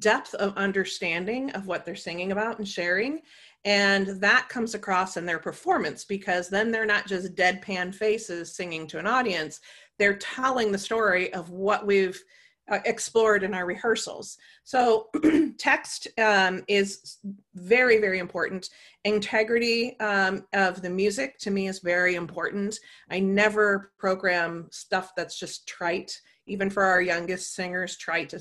depth 0.00 0.34
of 0.34 0.56
understanding 0.56 1.52
of 1.52 1.68
what 1.68 1.84
they're 1.84 1.94
singing 1.94 2.32
about 2.32 2.58
and 2.58 2.66
sharing. 2.66 3.20
And 3.64 4.20
that 4.20 4.48
comes 4.48 4.74
across 4.74 5.16
in 5.16 5.24
their 5.24 5.38
performance 5.38 6.04
because 6.04 6.48
then 6.48 6.72
they're 6.72 6.84
not 6.84 7.06
just 7.06 7.36
deadpan 7.36 7.94
faces 7.94 8.56
singing 8.56 8.88
to 8.88 8.98
an 8.98 9.06
audience, 9.06 9.60
they're 10.00 10.16
telling 10.16 10.72
the 10.72 10.78
story 10.78 11.32
of 11.32 11.50
what 11.50 11.86
we've 11.86 12.20
uh, 12.68 12.80
explored 12.86 13.44
in 13.44 13.54
our 13.54 13.66
rehearsals. 13.66 14.36
So, 14.64 15.10
text 15.56 16.08
um, 16.18 16.64
is 16.66 17.18
very, 17.54 18.00
very 18.00 18.18
important. 18.18 18.68
Integrity 19.04 19.98
um, 20.00 20.44
of 20.52 20.82
the 20.82 20.90
music 20.90 21.38
to 21.38 21.52
me 21.52 21.68
is 21.68 21.78
very 21.78 22.16
important. 22.16 22.80
I 23.12 23.20
never 23.20 23.92
program 23.96 24.66
stuff 24.72 25.12
that's 25.16 25.38
just 25.38 25.68
trite 25.68 26.20
even 26.48 26.70
for 26.70 26.84
our 26.84 27.00
youngest 27.00 27.54
singers, 27.54 27.96
try 27.96 28.24
to 28.24 28.40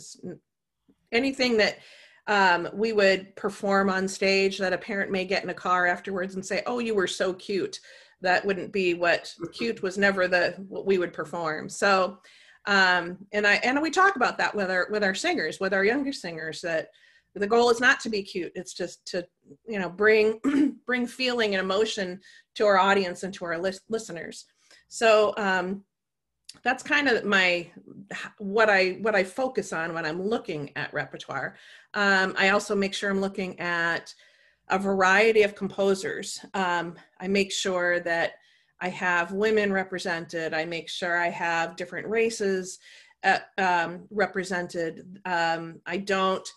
anything 1.12 1.58
that 1.58 1.78
um, 2.28 2.68
we 2.74 2.92
would 2.92 3.36
perform 3.36 3.90
on 3.90 4.08
stage 4.08 4.58
that 4.58 4.74
a 4.74 4.78
parent 4.78 5.12
may 5.12 5.26
get 5.26 5.44
in 5.44 5.50
a 5.50 5.54
car 5.54 5.86
afterwards 5.86 6.36
and 6.36 6.46
say, 6.46 6.64
"Oh, 6.66 6.80
you 6.80 6.96
were 6.96 7.08
so 7.08 7.34
cute." 7.34 7.80
That 8.22 8.46
wouldn't 8.46 8.72
be 8.72 8.94
what 8.96 9.34
cute 9.54 9.82
was 9.82 9.98
never 9.98 10.28
the 10.28 10.56
what 10.68 10.86
we 10.86 10.98
would 10.98 11.14
perform. 11.14 11.70
So, 11.70 12.20
um, 12.66 13.18
and 13.32 13.48
I 13.48 13.56
and 13.56 13.82
we 13.82 13.92
talk 13.92 14.16
about 14.16 14.38
that 14.40 14.56
with 14.56 14.70
our 14.70 14.88
with 14.92 15.04
our 15.04 15.16
singers, 15.16 15.60
with 15.60 15.74
our 15.74 15.86
younger 15.86 16.14
singers 16.14 16.62
that 16.62 16.90
the 17.40 17.48
goal 17.48 17.70
is 17.70 17.80
not 17.80 18.00
to 18.00 18.10
be 18.10 18.24
cute 18.24 18.52
it's 18.56 18.74
just 18.74 19.06
to 19.06 19.26
you 19.68 19.80
know 19.80 19.90
bring 19.90 20.40
bring 20.86 21.06
feeling 21.06 21.56
and 21.56 21.64
emotion 21.64 22.20
to 22.56 22.66
our 22.66 22.78
audience 22.78 23.24
and 23.24 23.34
to 23.34 23.46
our 23.46 23.58
lis- 23.58 23.82
listeners 23.90 24.46
so 24.88 25.34
um, 25.38 25.84
that's 26.64 26.84
kind 26.84 27.08
of 27.08 27.24
my 27.24 27.70
what 28.38 28.70
i 28.70 28.92
what 29.02 29.16
i 29.16 29.24
focus 29.24 29.74
on 29.74 29.94
when 29.94 30.06
i'm 30.06 30.22
looking 30.22 30.72
at 30.76 30.94
repertoire. 30.94 31.56
Um, 31.94 32.34
i 32.38 32.50
also 32.50 32.76
make 32.76 32.94
sure 32.94 33.10
i'm 33.10 33.22
looking 33.22 33.60
at 33.60 34.14
a 34.70 34.78
variety 34.78 35.44
of 35.44 35.56
composers. 35.56 36.44
Um, 36.54 36.96
i 37.20 37.28
make 37.28 37.52
sure 37.52 38.00
that 38.02 38.34
i 38.82 38.90
have 38.90 39.32
women 39.32 39.72
represented. 39.74 40.54
I 40.54 40.66
make 40.66 40.90
sure 40.90 41.18
i 41.18 41.30
have 41.30 41.76
different 41.76 42.08
races 42.08 42.80
uh, 43.24 43.40
um, 43.58 44.06
represented. 44.12 45.20
Um, 45.26 45.82
i 45.86 45.98
don't 45.98 46.48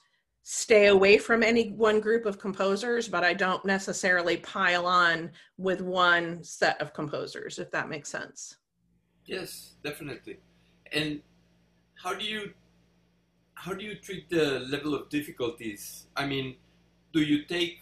stay 0.42 0.87
away 0.87 1.19
from 1.19 1.42
any 1.42 1.71
one 1.73 2.00
group 2.00 2.25
of 2.25 2.38
composers 2.38 3.07
but 3.07 3.23
i 3.23 3.33
don't 3.33 3.64
necessarily 3.64 4.38
pile 4.38 4.87
on 4.87 5.30
with 5.59 5.83
one 5.83 6.42
set 6.42 6.80
of 6.80 6.95
composers 6.95 7.59
if 7.59 7.71
that 7.71 7.90
makes 7.90 8.09
sense 8.09 8.57
Yes, 9.30 9.75
definitely. 9.84 10.38
And 10.90 11.22
how 11.94 12.14
do 12.14 12.25
you 12.25 12.52
how 13.54 13.75
do 13.75 13.84
you 13.84 13.94
treat 13.94 14.28
the 14.28 14.58
level 14.58 14.92
of 14.92 15.08
difficulties? 15.08 16.06
I 16.16 16.26
mean, 16.26 16.56
do 17.12 17.20
you 17.22 17.44
take 17.44 17.78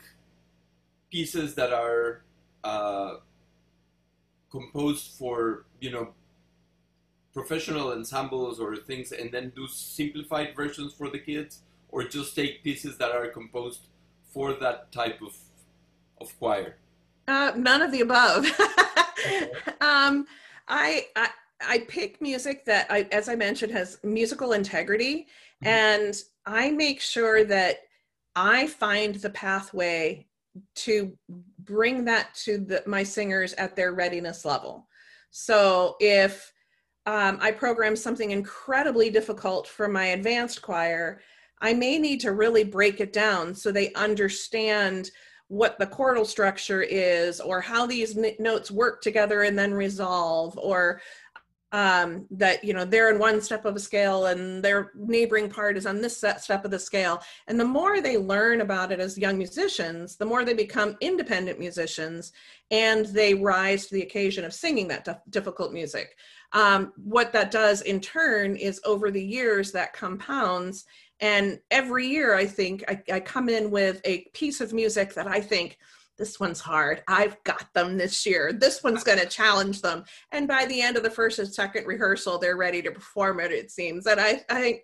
pieces 1.11 1.55
that 1.55 1.73
are 1.73 2.21
uh, 2.65 3.15
composed 4.51 5.13
for 5.19 5.65
you 5.81 5.91
know 5.91 6.09
professional 7.33 7.93
ensembles 7.93 8.61
or 8.61 8.77
things, 8.77 9.13
and 9.13 9.33
then 9.33 9.51
do 9.57 9.67
simplified 9.69 10.55
versions 10.55 10.93
for 10.93 11.09
the 11.09 11.19
kids, 11.19 11.63
or 11.89 12.05
just 12.05 12.37
take 12.37 12.63
pieces 12.63 12.99
that 12.99 13.13
are 13.13 13.29
composed 13.29 13.87
for 14.35 14.53
that 14.53 14.93
type 14.93 15.23
of 15.23 15.35
of 16.21 16.39
choir? 16.39 16.77
Uh, 17.27 17.53
none 17.57 17.81
of 17.81 17.91
the 17.91 18.03
above. 18.03 18.45
um, 19.81 20.27
I, 20.69 21.07
I 21.17 21.29
I 21.67 21.79
pick 21.89 22.21
music 22.21 22.65
that 22.67 22.87
I, 22.89 23.09
as 23.11 23.29
I 23.29 23.35
mentioned, 23.35 23.73
has 23.73 23.99
musical 24.05 24.53
integrity, 24.53 25.27
mm-hmm. 25.65 25.67
and 25.67 26.23
I 26.47 26.71
make 26.71 27.01
sure 27.01 27.45
that 27.45 27.79
I 28.37 28.69
find 28.69 29.17
the 29.17 29.31
pathway 29.31 30.27
to 30.77 31.17
bring 31.59 32.05
that 32.05 32.35
to 32.45 32.59
the, 32.59 32.83
my 32.87 33.03
singers 33.03 33.55
at 33.55 33.75
their 33.75 33.93
readiness 33.93 34.45
level. 34.45 34.89
So 35.31 35.97
if 36.01 36.53
um, 37.07 37.39
I 37.41 37.51
program 37.51 37.97
something 37.97 38.31
incredibly 38.31 39.11
difficult 39.11 39.67
for 39.67 39.89
my 39.89 40.07
advanced 40.07 40.63
choir, 40.63 41.21
I 41.61 41.75
may 41.75 41.99
need 41.99 42.21
to 42.21 42.33
really 42.33 42.65
break 42.65 43.01
it 43.01 43.13
down 43.13 43.55
so 43.55 43.73
they 43.73 43.93
understand 43.95 45.11
what 45.49 45.79
the 45.79 45.87
chordal 45.87 46.27
structure 46.27 46.83
is 46.83 47.41
or 47.41 47.61
how 47.61 47.87
these 47.87 48.17
n- 48.17 48.35
notes 48.39 48.71
work 48.71 49.01
together 49.01 49.43
and 49.43 49.59
then 49.59 49.73
resolve 49.73 50.57
or 50.59 51.01
um, 51.73 52.27
that 52.31 52.65
you 52.65 52.73
know 52.73 52.85
they're 52.85 53.11
in 53.11 53.19
one 53.19 53.43
step 53.43 53.67
of 53.67 53.77
a 53.77 53.81
scale 53.81 54.27
and 54.27 54.63
their 54.63 54.93
neighboring 54.95 55.51
part 55.51 55.77
is 55.77 55.85
on 55.85 56.01
this 56.01 56.17
step 56.17 56.65
of 56.65 56.71
the 56.71 56.79
scale. 56.79 57.21
And 57.47 57.61
the 57.61 57.65
more 57.65 58.01
they 58.01 58.17
learn 58.17 58.63
about 58.63 58.91
it 58.91 59.01
as 59.01 59.19
young 59.19 59.37
musicians 59.37 60.17
the 60.17 60.25
more 60.25 60.45
they 60.45 60.55
become 60.55 60.97
independent 61.01 61.59
musicians 61.59 62.33
and 62.71 63.07
they 63.07 63.35
rise 63.35 63.87
to 63.87 63.95
the 63.95 64.03
occasion 64.03 64.45
of 64.45 64.55
singing 64.55 64.89
that 64.89 65.31
difficult 65.31 65.73
music. 65.73 66.17
Um, 66.53 66.93
what 66.97 67.33
that 67.35 67.51
does 67.51 67.83
in 67.83 68.01
turn 68.01 68.57
is 68.57 68.81
over 68.87 69.11
the 69.11 69.25
years 69.25 69.71
that 69.73 69.93
compounds 69.93 70.87
and 71.21 71.59
every 71.71 72.07
year 72.07 72.35
i 72.35 72.47
think 72.47 72.85
I, 72.89 73.03
I 73.15 73.21
come 73.21 73.49
in 73.49 73.71
with 73.71 74.01
a 74.05 74.27
piece 74.35 74.61
of 74.61 74.73
music 74.73 75.15
that 75.15 75.27
i 75.27 75.41
think 75.41 75.79
this 76.19 76.41
one's 76.41 76.61
hard. 76.61 77.03
I've 77.07 77.43
got 77.45 77.73
them 77.75 77.97
this 77.97 78.27
year. 78.27 78.53
This 78.53 78.83
one's 78.83 79.05
going 79.05 79.21
to 79.21 79.27
challenge 79.27 79.81
them. 79.81 80.05
And 80.33 80.49
by 80.49 80.67
the 80.67 80.83
end 80.83 80.97
of 80.97 81.05
the 81.05 81.11
first 81.11 81.39
and 81.39 81.49
second 81.49 81.87
rehearsal, 81.87 82.39
they're 82.39 82.57
ready 82.57 82.83
to 82.83 82.91
perform 82.91 83.41
it, 83.41 83.53
it 83.53 83.71
seems. 83.71 84.07
And 84.07 84.21
I, 84.21 84.45
I 84.51 84.61
think, 84.61 84.81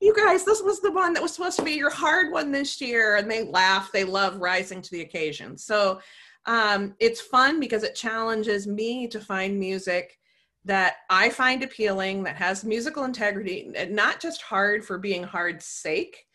you 0.00 0.14
guys, 0.14 0.44
this 0.44 0.60
was 0.60 0.80
the 0.80 0.92
one 0.92 1.14
that 1.14 1.22
was 1.22 1.32
supposed 1.32 1.58
to 1.58 1.64
be 1.64 1.72
your 1.72 1.90
hard 1.90 2.30
one 2.30 2.52
this 2.52 2.80
year. 2.80 3.16
And 3.16 3.30
they 3.30 3.44
laugh. 3.44 3.90
They 3.90 4.04
love 4.04 4.36
rising 4.36 4.82
to 4.82 4.90
the 4.90 5.00
occasion. 5.00 5.56
So 5.56 6.00
um, 6.44 6.94
it's 7.00 7.22
fun 7.22 7.58
because 7.58 7.82
it 7.84 7.94
challenges 7.94 8.66
me 8.66 9.08
to 9.08 9.20
find 9.20 9.58
music 9.58 10.18
that 10.64 10.96
I 11.10 11.30
find 11.30 11.62
appealing, 11.62 12.22
that 12.24 12.36
has 12.36 12.64
musical 12.64 13.04
integrity, 13.04 13.70
and 13.76 13.94
not 13.94 14.20
just 14.20 14.42
hard 14.42 14.84
for 14.84 14.98
being 14.98 15.22
hard's 15.22 15.66
sake 15.66 16.26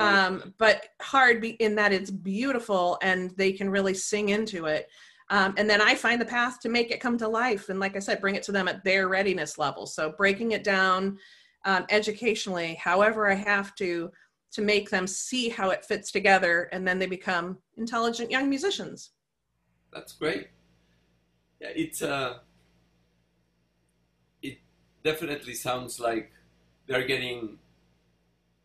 um, 0.00 0.54
but 0.56 0.88
hard 1.02 1.44
in 1.44 1.74
that 1.74 1.92
it's 1.92 2.10
beautiful 2.10 2.98
and 3.02 3.30
they 3.36 3.52
can 3.52 3.68
really 3.68 3.92
sing 3.92 4.30
into 4.30 4.64
it. 4.64 4.88
Um, 5.28 5.54
and 5.58 5.68
then 5.68 5.80
I 5.80 5.94
find 5.94 6.20
the 6.20 6.26
path 6.26 6.58
to 6.60 6.68
make 6.68 6.90
it 6.90 7.00
come 7.00 7.18
to 7.18 7.28
life. 7.28 7.68
And 7.68 7.78
like 7.78 7.96
I 7.96 8.00
said, 8.00 8.20
bring 8.20 8.34
it 8.34 8.42
to 8.44 8.52
them 8.52 8.66
at 8.66 8.82
their 8.82 9.08
readiness 9.08 9.58
level. 9.58 9.86
So 9.86 10.12
breaking 10.16 10.52
it 10.52 10.64
down 10.64 11.18
um, 11.66 11.84
educationally, 11.90 12.74
however 12.82 13.30
I 13.30 13.34
have 13.34 13.74
to, 13.76 14.10
to 14.52 14.62
make 14.62 14.90
them 14.90 15.06
see 15.06 15.50
how 15.50 15.70
it 15.70 15.84
fits 15.84 16.10
together 16.10 16.68
and 16.72 16.88
then 16.88 16.98
they 16.98 17.06
become 17.06 17.58
intelligent 17.76 18.32
young 18.32 18.48
musicians 18.48 19.10
that's 19.92 20.12
great 20.12 20.48
yeah 21.60 21.68
it's 21.76 22.02
uh 22.02 22.38
definitely 25.02 25.54
sounds 25.54 25.98
like 26.00 26.32
they're 26.86 27.06
getting 27.06 27.58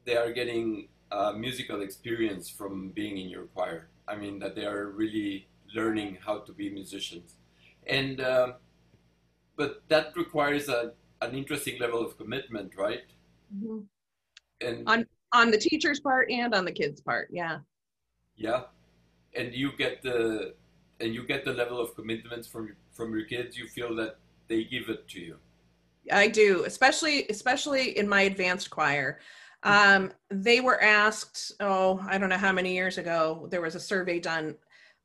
they 0.06 0.18
are 0.18 0.32
getting 0.32 0.88
a 1.12 1.34
musical 1.34 1.82
experience 1.82 2.50
from 2.50 2.90
being 2.90 3.18
in 3.18 3.30
your 3.30 3.46
choir. 3.46 3.88
I 4.08 4.16
mean 4.16 4.40
that 4.40 4.56
they 4.56 4.66
are 4.66 4.90
really 4.90 5.48
learning 5.74 6.18
how 6.26 6.40
to 6.40 6.52
be 6.52 6.70
musicians. 6.70 7.36
And 7.88 8.22
uh, 8.22 8.54
but 9.56 9.84
that 9.88 10.16
requires 10.16 10.70
a, 10.70 10.94
an 11.22 11.34
interesting 11.34 11.80
level 11.80 12.06
of 12.06 12.18
commitment 12.18 12.74
right? 12.78 13.06
Mm-hmm. 13.56 13.80
and 14.62 14.90
on 14.90 15.06
on 15.32 15.52
the 15.52 15.58
teacher's 15.58 16.00
part 16.00 16.32
and 16.32 16.54
on 16.54 16.66
the 16.66 16.72
kids 16.72 17.02
part 17.02 17.30
yeah. 17.32 17.60
Yeah. 18.36 18.64
And 19.34 19.54
you 19.54 19.72
get 19.78 20.02
the 20.02 20.56
and 21.00 21.14
you 21.14 21.24
get 21.24 21.46
the 21.46 21.54
level 21.54 21.80
of 21.80 21.96
commitment 21.96 22.46
from 22.46 22.76
from 22.92 23.14
your 23.14 23.26
kids 23.26 23.58
you 23.58 23.68
feel 23.68 23.96
that 23.96 24.18
they 24.48 24.64
give 24.64 24.90
it 24.90 25.08
to 25.10 25.20
you 25.20 25.38
i 26.12 26.28
do 26.28 26.64
especially 26.66 27.26
especially 27.30 27.98
in 27.98 28.08
my 28.08 28.22
advanced 28.22 28.70
choir. 28.70 29.20
Um, 29.64 30.12
they 30.30 30.62
were 30.62 30.82
asked 30.82 31.54
oh 31.60 32.00
i 32.08 32.18
don't 32.18 32.30
know 32.30 32.38
how 32.38 32.52
many 32.52 32.74
years 32.74 32.98
ago 32.98 33.48
there 33.50 33.62
was 33.62 33.76
a 33.76 33.80
survey 33.80 34.20
done 34.20 34.56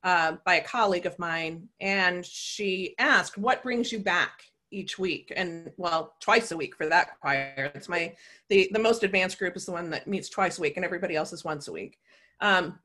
uh, 0.03 0.37
by 0.45 0.57
a 0.57 0.65
colleague 0.65 1.07
of 1.07 1.19
mine 1.19 1.69
and 1.81 2.25
she 2.25 2.95
asked 2.99 3.39
what 3.39 3.63
brings 3.63 3.91
you 3.93 4.01
back 4.01 4.43
each 4.71 4.99
week? 4.99 5.33
And 5.35 5.71
well 5.77 6.15
twice 6.21 6.53
a 6.53 6.57
week 6.57 6.77
for 6.77 6.87
that 6.87 7.19
choir. 7.21 7.71
It's 7.75 7.89
my 7.89 8.15
the 8.49 8.71
the 8.73 8.79
most 8.79 9.03
advanced 9.03 9.39
group 9.39 9.57
is 9.57 9.67
the 9.67 9.73
one 9.73 9.91
that 9.91 10.07
meets 10.07 10.29
twice 10.29 10.59
a 10.59 10.63
week 10.63 10.77
and 10.77 10.85
everybody 10.85 11.17
else 11.17 11.33
is 11.33 11.45
once 11.45 11.69
a 11.69 11.73
week. 11.73 11.99
Um, 12.41 12.79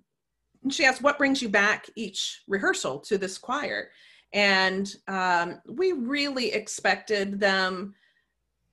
she 0.69 0.85
asked 0.85 1.03
what 1.03 1.17
brings 1.17 1.41
you 1.41 1.49
back 1.49 1.87
each 1.95 2.43
rehearsal 2.47 2.99
to 3.01 3.17
this 3.17 3.37
choir? 3.37 3.89
And 4.33 4.93
um, 5.07 5.61
we 5.67 5.93
really 5.93 6.51
expected 6.51 7.39
them 7.39 7.93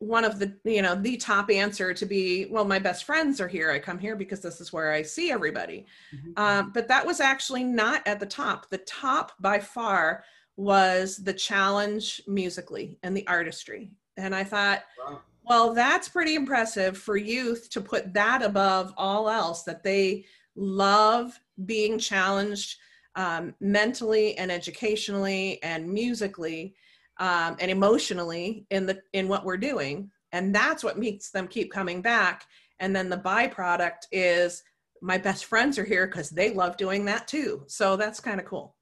one 0.02 0.24
of 0.24 0.38
the 0.38 0.52
you 0.64 0.82
know 0.82 0.94
the 0.96 1.16
top 1.16 1.48
answer 1.48 1.94
to 1.94 2.04
be 2.04 2.46
well 2.50 2.64
my 2.64 2.78
best 2.78 3.04
friends 3.04 3.40
are 3.40 3.46
here 3.46 3.70
i 3.70 3.78
come 3.78 3.98
here 3.98 4.16
because 4.16 4.40
this 4.40 4.60
is 4.60 4.72
where 4.72 4.90
i 4.90 5.00
see 5.00 5.30
everybody 5.30 5.86
mm-hmm. 6.14 6.32
um, 6.36 6.72
but 6.74 6.88
that 6.88 7.06
was 7.06 7.20
actually 7.20 7.62
not 7.62 8.04
at 8.06 8.18
the 8.18 8.26
top 8.26 8.68
the 8.70 8.78
top 8.78 9.32
by 9.38 9.60
far 9.60 10.24
was 10.56 11.16
the 11.16 11.32
challenge 11.32 12.22
musically 12.26 12.98
and 13.02 13.16
the 13.16 13.26
artistry. 13.26 13.90
And 14.16 14.34
I 14.34 14.44
thought, 14.44 14.82
wow. 14.98 15.20
well, 15.44 15.74
that's 15.74 16.08
pretty 16.08 16.34
impressive 16.34 16.98
for 16.98 17.16
youth 17.16 17.70
to 17.70 17.80
put 17.80 18.12
that 18.14 18.42
above 18.42 18.92
all 18.96 19.30
else, 19.30 19.62
that 19.64 19.82
they 19.82 20.26
love 20.54 21.38
being 21.64 21.98
challenged 21.98 22.78
um, 23.14 23.54
mentally 23.60 24.36
and 24.38 24.50
educationally 24.50 25.62
and 25.62 25.88
musically 25.88 26.74
um, 27.22 27.56
and 27.60 27.70
emotionally 27.70 28.66
in 28.70 28.86
the 28.86 28.96
in 29.12 29.28
what 29.28 29.44
we're 29.44 29.56
doing 29.56 30.10
and 30.32 30.54
that's 30.54 30.82
what 30.84 30.98
makes 30.98 31.30
them 31.30 31.46
keep 31.46 31.72
coming 31.72 32.02
back 32.02 32.44
and 32.80 32.94
then 32.94 33.08
the 33.08 33.16
byproduct 33.16 34.02
is 34.12 34.62
my 35.00 35.18
best 35.18 35.46
friends 35.46 35.78
are 35.78 35.84
here 35.84 36.06
because 36.06 36.30
they 36.30 36.50
love 36.52 36.76
doing 36.76 37.04
that 37.04 37.26
too 37.26 37.64
so 37.66 37.96
that's 37.96 38.20
kind 38.20 38.40
of 38.40 38.46
cool 38.46 38.74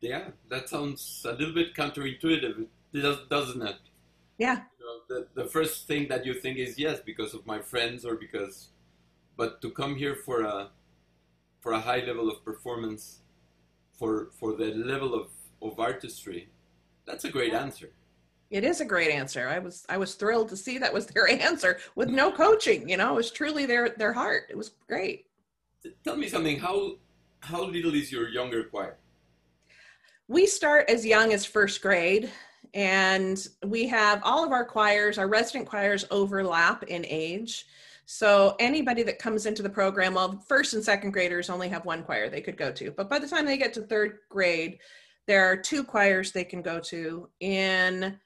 yeah, 0.00 0.28
that 0.48 0.68
sounds 0.68 1.22
a 1.28 1.32
little 1.32 1.54
bit 1.54 1.74
counterintuitive, 1.74 2.66
doesn't 3.28 3.62
it? 3.62 3.76
Yeah. 4.38 4.62
You 4.78 4.86
know, 4.86 5.00
the, 5.08 5.42
the 5.42 5.48
first 5.48 5.88
thing 5.88 6.08
that 6.08 6.24
you 6.24 6.34
think 6.34 6.58
is 6.58 6.78
yes, 6.78 7.00
because 7.04 7.34
of 7.34 7.44
my 7.46 7.58
friends 7.60 8.04
or 8.04 8.14
because, 8.14 8.68
but 9.36 9.60
to 9.62 9.70
come 9.70 9.96
here 9.96 10.14
for 10.14 10.42
a, 10.42 10.68
for 11.60 11.72
a 11.72 11.80
high 11.80 12.00
level 12.00 12.30
of 12.30 12.44
performance, 12.44 13.20
for 13.92 14.28
for 14.38 14.52
the 14.52 14.72
level 14.74 15.12
of, 15.12 15.28
of 15.60 15.80
artistry, 15.80 16.48
that's 17.08 17.24
a 17.24 17.30
great 17.30 17.54
answer. 17.54 17.90
It 18.50 18.64
is 18.64 18.80
a 18.80 18.84
great 18.84 19.10
answer. 19.10 19.48
I 19.48 19.58
was 19.58 19.84
I 19.88 19.98
was 19.98 20.14
thrilled 20.14 20.48
to 20.50 20.56
see 20.56 20.78
that 20.78 20.92
was 20.92 21.06
their 21.06 21.28
answer 21.48 21.78
with 21.96 22.08
no 22.10 22.30
coaching. 22.30 22.88
You 22.88 22.96
know, 22.98 23.12
it 23.12 23.16
was 23.16 23.30
truly 23.30 23.66
their 23.66 23.90
their 23.90 24.12
heart. 24.12 24.44
It 24.50 24.56
was 24.56 24.72
great. 24.86 25.26
Tell 26.04 26.16
me 26.16 26.28
something. 26.28 26.58
How 26.58 26.96
how 27.40 27.64
little 27.64 27.94
is 27.94 28.12
your 28.12 28.28
younger 28.28 28.64
choir? 28.64 28.98
we 30.28 30.46
start 30.46 30.88
as 30.90 31.06
young 31.06 31.32
as 31.32 31.44
first 31.44 31.80
grade 31.80 32.30
and 32.74 33.48
we 33.66 33.88
have 33.88 34.20
all 34.22 34.44
of 34.44 34.52
our 34.52 34.64
choirs 34.64 35.18
our 35.18 35.26
resident 35.26 35.66
choirs 35.66 36.04
overlap 36.10 36.82
in 36.84 37.04
age 37.08 37.66
so 38.04 38.54
anybody 38.60 39.02
that 39.02 39.18
comes 39.18 39.46
into 39.46 39.62
the 39.62 39.70
program 39.70 40.14
well 40.14 40.38
first 40.46 40.74
and 40.74 40.84
second 40.84 41.12
graders 41.12 41.48
only 41.48 41.68
have 41.68 41.84
one 41.86 42.02
choir 42.02 42.28
they 42.28 42.42
could 42.42 42.58
go 42.58 42.70
to 42.70 42.90
but 42.90 43.08
by 43.08 43.18
the 43.18 43.26
time 43.26 43.46
they 43.46 43.56
get 43.56 43.72
to 43.72 43.80
third 43.80 44.18
grade 44.28 44.78
there 45.28 45.44
are 45.44 45.56
two 45.56 45.84
choirs 45.84 46.32
they 46.32 46.42
can 46.42 46.62
go 46.62 46.80
to 46.80 47.28
in 47.40 48.18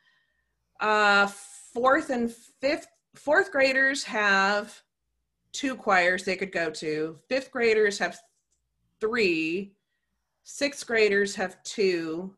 uh, 0.81 1.27
fourth 1.27 2.09
and 2.11 2.33
fifth 2.33 2.87
fourth 3.15 3.51
graders 3.53 4.05
have 4.05 4.81
two 5.53 5.75
choirs 5.75 6.25
they 6.25 6.37
could 6.37 6.53
go 6.53 6.71
to. 6.71 7.19
Fifth 7.29 7.51
graders 7.51 7.99
have 7.99 8.19
three 9.01 9.75
sixth 10.45 10.87
graders 10.87 11.35
have 11.35 11.63
two 11.65 12.35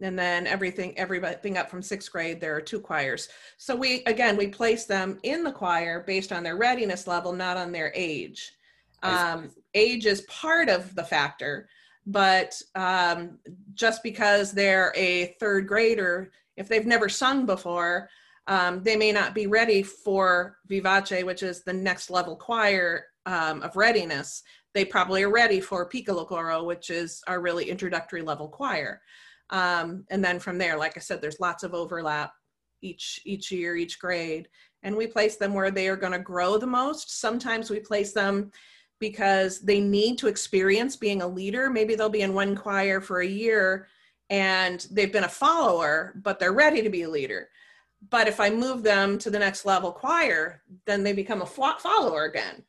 and 0.00 0.18
then 0.18 0.46
everything 0.46 0.98
everything 0.98 1.58
up 1.58 1.70
from 1.70 1.82
sixth 1.82 2.10
grade 2.10 2.40
there 2.40 2.56
are 2.56 2.60
two 2.60 2.80
choirs. 2.80 3.28
So 3.58 3.76
we 3.76 4.02
again 4.04 4.36
we 4.38 4.48
place 4.48 4.86
them 4.86 5.18
in 5.24 5.44
the 5.44 5.52
choir 5.52 6.04
based 6.06 6.32
on 6.32 6.42
their 6.42 6.56
readiness 6.56 7.06
level 7.06 7.34
not 7.34 7.58
on 7.58 7.70
their 7.70 7.92
age. 7.94 8.52
Um, 9.02 9.50
age 9.74 10.06
is 10.06 10.22
part 10.22 10.68
of 10.70 10.94
the 10.94 11.04
factor 11.04 11.68
but 12.06 12.60
um, 12.74 13.38
just 13.74 14.02
because 14.02 14.52
they're 14.52 14.92
a 14.96 15.36
third 15.40 15.66
grader 15.66 16.30
if 16.56 16.68
they've 16.68 16.86
never 16.86 17.08
sung 17.08 17.46
before 17.46 18.08
um, 18.46 18.82
they 18.82 18.96
may 18.96 19.12
not 19.12 19.34
be 19.34 19.46
ready 19.46 19.82
for 19.82 20.56
vivace 20.68 21.24
which 21.24 21.42
is 21.42 21.62
the 21.62 21.72
next 21.72 22.10
level 22.10 22.36
choir 22.36 23.04
um, 23.26 23.62
of 23.62 23.76
readiness 23.76 24.42
they 24.74 24.84
probably 24.84 25.22
are 25.22 25.30
ready 25.32 25.60
for 25.60 25.88
piccolo 25.88 26.24
coro, 26.24 26.64
which 26.64 26.90
is 26.90 27.22
our 27.26 27.40
really 27.40 27.68
introductory 27.68 28.22
level 28.22 28.48
choir. 28.48 29.00
Um, 29.50 30.04
and 30.10 30.24
then 30.24 30.38
from 30.38 30.58
there, 30.58 30.78
like 30.78 30.96
I 30.96 31.00
said, 31.00 31.20
there's 31.20 31.40
lots 31.40 31.64
of 31.64 31.74
overlap 31.74 32.32
each 32.82 33.20
each 33.24 33.50
year, 33.50 33.76
each 33.76 33.98
grade, 33.98 34.48
and 34.82 34.96
we 34.96 35.06
place 35.06 35.36
them 35.36 35.54
where 35.54 35.70
they 35.70 35.88
are 35.88 35.96
going 35.96 36.12
to 36.12 36.18
grow 36.18 36.56
the 36.56 36.66
most. 36.66 37.20
Sometimes 37.20 37.68
we 37.68 37.80
place 37.80 38.12
them 38.12 38.52
because 39.00 39.60
they 39.60 39.80
need 39.80 40.18
to 40.18 40.28
experience 40.28 40.94
being 40.94 41.22
a 41.22 41.26
leader. 41.26 41.68
Maybe 41.70 41.94
they'll 41.94 42.08
be 42.08 42.22
in 42.22 42.34
one 42.34 42.54
choir 42.54 43.00
for 43.00 43.20
a 43.20 43.26
year 43.26 43.88
and 44.28 44.86
they've 44.92 45.12
been 45.12 45.24
a 45.24 45.28
follower, 45.28 46.14
but 46.22 46.38
they're 46.38 46.52
ready 46.52 46.82
to 46.82 46.90
be 46.90 47.02
a 47.02 47.10
leader. 47.10 47.48
But 48.10 48.28
if 48.28 48.38
I 48.38 48.48
move 48.48 48.82
them 48.82 49.18
to 49.18 49.30
the 49.30 49.38
next 49.38 49.64
level 49.64 49.90
choir, 49.90 50.62
then 50.86 51.02
they 51.02 51.12
become 51.12 51.42
a 51.42 51.46
follower 51.46 52.24
again. 52.24 52.62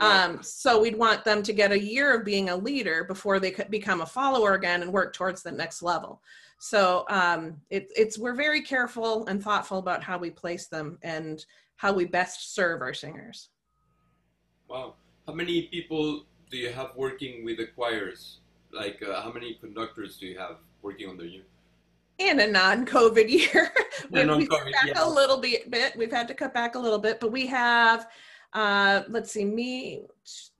Um, 0.00 0.42
so 0.42 0.80
we'd 0.80 0.98
want 0.98 1.24
them 1.24 1.42
to 1.42 1.52
get 1.52 1.70
a 1.70 1.80
year 1.80 2.14
of 2.14 2.24
being 2.24 2.50
a 2.50 2.56
leader 2.56 3.04
before 3.04 3.38
they 3.38 3.52
could 3.52 3.70
become 3.70 4.00
a 4.00 4.06
follower 4.06 4.54
again 4.54 4.82
and 4.82 4.92
work 4.92 5.14
towards 5.14 5.42
the 5.42 5.52
next 5.52 5.82
level. 5.82 6.20
So 6.58 7.04
um, 7.08 7.60
it, 7.70 7.92
it's 7.96 8.18
we're 8.18 8.34
very 8.34 8.60
careful 8.60 9.26
and 9.26 9.42
thoughtful 9.42 9.78
about 9.78 10.02
how 10.02 10.18
we 10.18 10.30
place 10.30 10.66
them 10.66 10.98
and 11.02 11.44
how 11.76 11.92
we 11.92 12.04
best 12.06 12.54
serve 12.54 12.82
our 12.82 12.94
singers. 12.94 13.50
Wow, 14.68 14.94
how 15.26 15.34
many 15.34 15.62
people 15.62 16.24
do 16.50 16.56
you 16.56 16.70
have 16.70 16.90
working 16.96 17.44
with 17.44 17.58
the 17.58 17.66
choirs? 17.66 18.38
Like, 18.72 19.02
uh, 19.02 19.22
how 19.22 19.32
many 19.32 19.54
conductors 19.54 20.16
do 20.18 20.26
you 20.26 20.38
have 20.38 20.56
working 20.82 21.06
on 21.06 21.12
under 21.12 21.26
you? 21.26 21.42
in 22.18 22.38
a 22.38 22.46
non-COVID 22.46 23.28
year. 23.52 23.72
we've, 24.08 24.28
we've 24.36 24.48
cut 24.48 24.64
back 24.66 24.86
yeah. 24.86 25.04
a 25.04 25.08
little 25.08 25.38
bit, 25.38 25.68
bit. 25.68 25.96
We've 25.96 26.12
had 26.12 26.28
to 26.28 26.34
cut 26.34 26.54
back 26.54 26.76
a 26.76 26.78
little 26.78 27.00
bit, 27.00 27.18
but 27.18 27.32
we 27.32 27.44
have 27.48 28.06
uh, 28.54 29.02
let's 29.08 29.32
see, 29.32 29.44
me, 29.44 30.02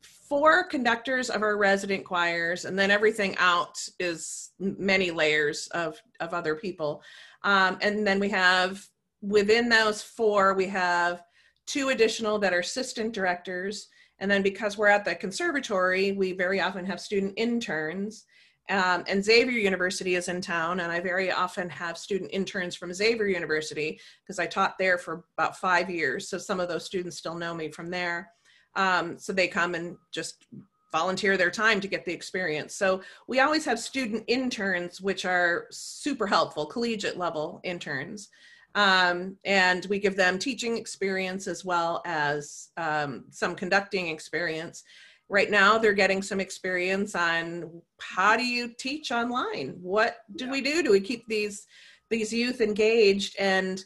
four 0.02 0.64
conductors 0.64 1.30
of 1.30 1.42
our 1.42 1.56
resident 1.56 2.04
choirs, 2.04 2.64
and 2.64 2.78
then 2.78 2.90
everything 2.90 3.36
out 3.38 3.78
is 4.00 4.50
many 4.58 5.10
layers 5.10 5.68
of, 5.68 6.00
of 6.20 6.34
other 6.34 6.56
people. 6.56 7.02
Um, 7.44 7.78
and 7.80 8.06
then 8.06 8.18
we 8.18 8.28
have, 8.30 8.84
within 9.22 9.68
those 9.68 10.02
four, 10.02 10.54
we 10.54 10.66
have 10.66 11.22
two 11.66 11.90
additional 11.90 12.38
that 12.40 12.52
are 12.52 12.60
assistant 12.60 13.12
directors. 13.12 13.88
And 14.20 14.30
then 14.30 14.42
because 14.42 14.78
we're 14.78 14.88
at 14.88 15.04
the 15.04 15.14
conservatory, 15.14 16.12
we 16.12 16.32
very 16.32 16.60
often 16.60 16.84
have 16.84 17.00
student 17.00 17.34
interns. 17.36 18.24
Um, 18.70 19.04
and 19.08 19.22
Xavier 19.22 19.58
University 19.58 20.14
is 20.14 20.28
in 20.28 20.40
town, 20.40 20.80
and 20.80 20.90
I 20.90 21.00
very 21.00 21.30
often 21.30 21.68
have 21.68 21.98
student 21.98 22.30
interns 22.32 22.74
from 22.74 22.94
Xavier 22.94 23.26
University 23.26 24.00
because 24.22 24.38
I 24.38 24.46
taught 24.46 24.78
there 24.78 24.96
for 24.96 25.24
about 25.36 25.58
five 25.58 25.90
years. 25.90 26.28
So 26.28 26.38
some 26.38 26.60
of 26.60 26.68
those 26.68 26.86
students 26.86 27.18
still 27.18 27.34
know 27.34 27.54
me 27.54 27.70
from 27.70 27.90
there. 27.90 28.30
Um, 28.74 29.18
so 29.18 29.32
they 29.32 29.48
come 29.48 29.74
and 29.74 29.96
just 30.12 30.46
volunteer 30.92 31.36
their 31.36 31.50
time 31.50 31.80
to 31.80 31.88
get 31.88 32.04
the 32.04 32.12
experience. 32.12 32.74
So 32.74 33.02
we 33.26 33.40
always 33.40 33.64
have 33.64 33.78
student 33.78 34.24
interns, 34.28 35.00
which 35.00 35.24
are 35.24 35.66
super 35.70 36.26
helpful, 36.26 36.66
collegiate 36.66 37.18
level 37.18 37.60
interns. 37.64 38.30
Um, 38.74 39.36
and 39.44 39.86
we 39.86 39.98
give 39.98 40.16
them 40.16 40.38
teaching 40.38 40.76
experience 40.76 41.46
as 41.46 41.64
well 41.64 42.02
as 42.04 42.70
um, 42.76 43.24
some 43.30 43.54
conducting 43.54 44.08
experience. 44.08 44.82
Right 45.28 45.50
now, 45.50 45.78
they're 45.78 45.92
getting 45.92 46.22
some 46.22 46.40
experience 46.40 47.14
on 47.14 47.80
how 48.00 48.36
do 48.36 48.44
you 48.44 48.72
teach 48.78 49.10
online? 49.10 49.76
What 49.80 50.16
do 50.36 50.46
yeah. 50.46 50.50
we 50.50 50.60
do? 50.60 50.82
Do 50.82 50.90
we 50.90 51.00
keep 51.00 51.26
these 51.28 51.66
these 52.10 52.32
youth 52.32 52.60
engaged? 52.60 53.36
And 53.38 53.82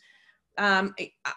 um, 0.56 0.94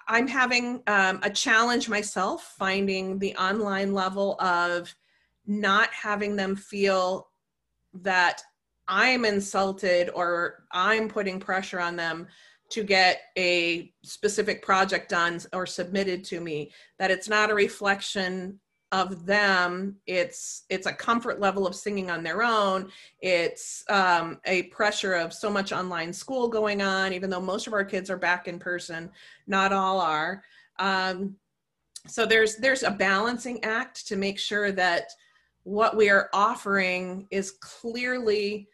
I'm 0.07 0.27
having 0.27 0.81
um, 0.87 1.19
a 1.21 1.29
challenge 1.29 1.87
myself 1.87 2.55
finding 2.57 3.19
the 3.19 3.35
online 3.35 3.93
level 3.93 4.35
of 4.41 4.93
not 5.45 5.89
having 5.93 6.35
them 6.35 6.55
feel 6.55 7.27
that 7.93 8.41
I'm 8.87 9.25
insulted 9.25 10.09
or 10.13 10.63
I'm 10.71 11.07
putting 11.07 11.39
pressure 11.39 11.79
on 11.79 11.95
them 11.95 12.27
to 12.71 12.83
get 12.83 13.21
a 13.37 13.91
specific 14.03 14.61
project 14.61 15.09
done 15.09 15.39
or 15.53 15.65
submitted 15.65 16.23
to 16.25 16.39
me 16.39 16.71
that 16.99 17.11
it's 17.11 17.29
not 17.29 17.49
a 17.49 17.55
reflection 17.55 18.59
of 18.91 19.25
them. 19.25 19.95
It's 20.05 20.63
it's 20.69 20.87
a 20.87 20.93
comfort 20.93 21.39
level 21.39 21.65
of 21.65 21.75
singing 21.75 22.11
on 22.11 22.23
their 22.23 22.43
own. 22.43 22.89
It's 23.19 23.83
um, 23.89 24.39
a 24.45 24.63
pressure 24.63 25.13
of 25.13 25.33
so 25.33 25.49
much 25.49 25.71
online 25.71 26.11
school 26.11 26.49
going 26.49 26.81
on 26.81 27.13
even 27.13 27.29
though 27.29 27.41
most 27.41 27.67
of 27.67 27.73
our 27.73 27.85
kids 27.85 28.09
are 28.09 28.17
back 28.17 28.47
in 28.47 28.59
person 28.59 29.09
not 29.47 29.71
all 29.71 29.99
are. 30.01 30.43
Um, 30.79 31.35
so 32.07 32.25
there's 32.25 32.57
there's 32.57 32.83
a 32.83 32.91
balancing 32.91 33.63
act 33.63 34.07
to 34.07 34.15
make 34.15 34.39
sure 34.39 34.71
that 34.73 35.11
what 35.63 35.95
we 35.95 36.09
are 36.09 36.29
offering 36.33 37.27
is 37.31 37.51
clearly 37.51 38.67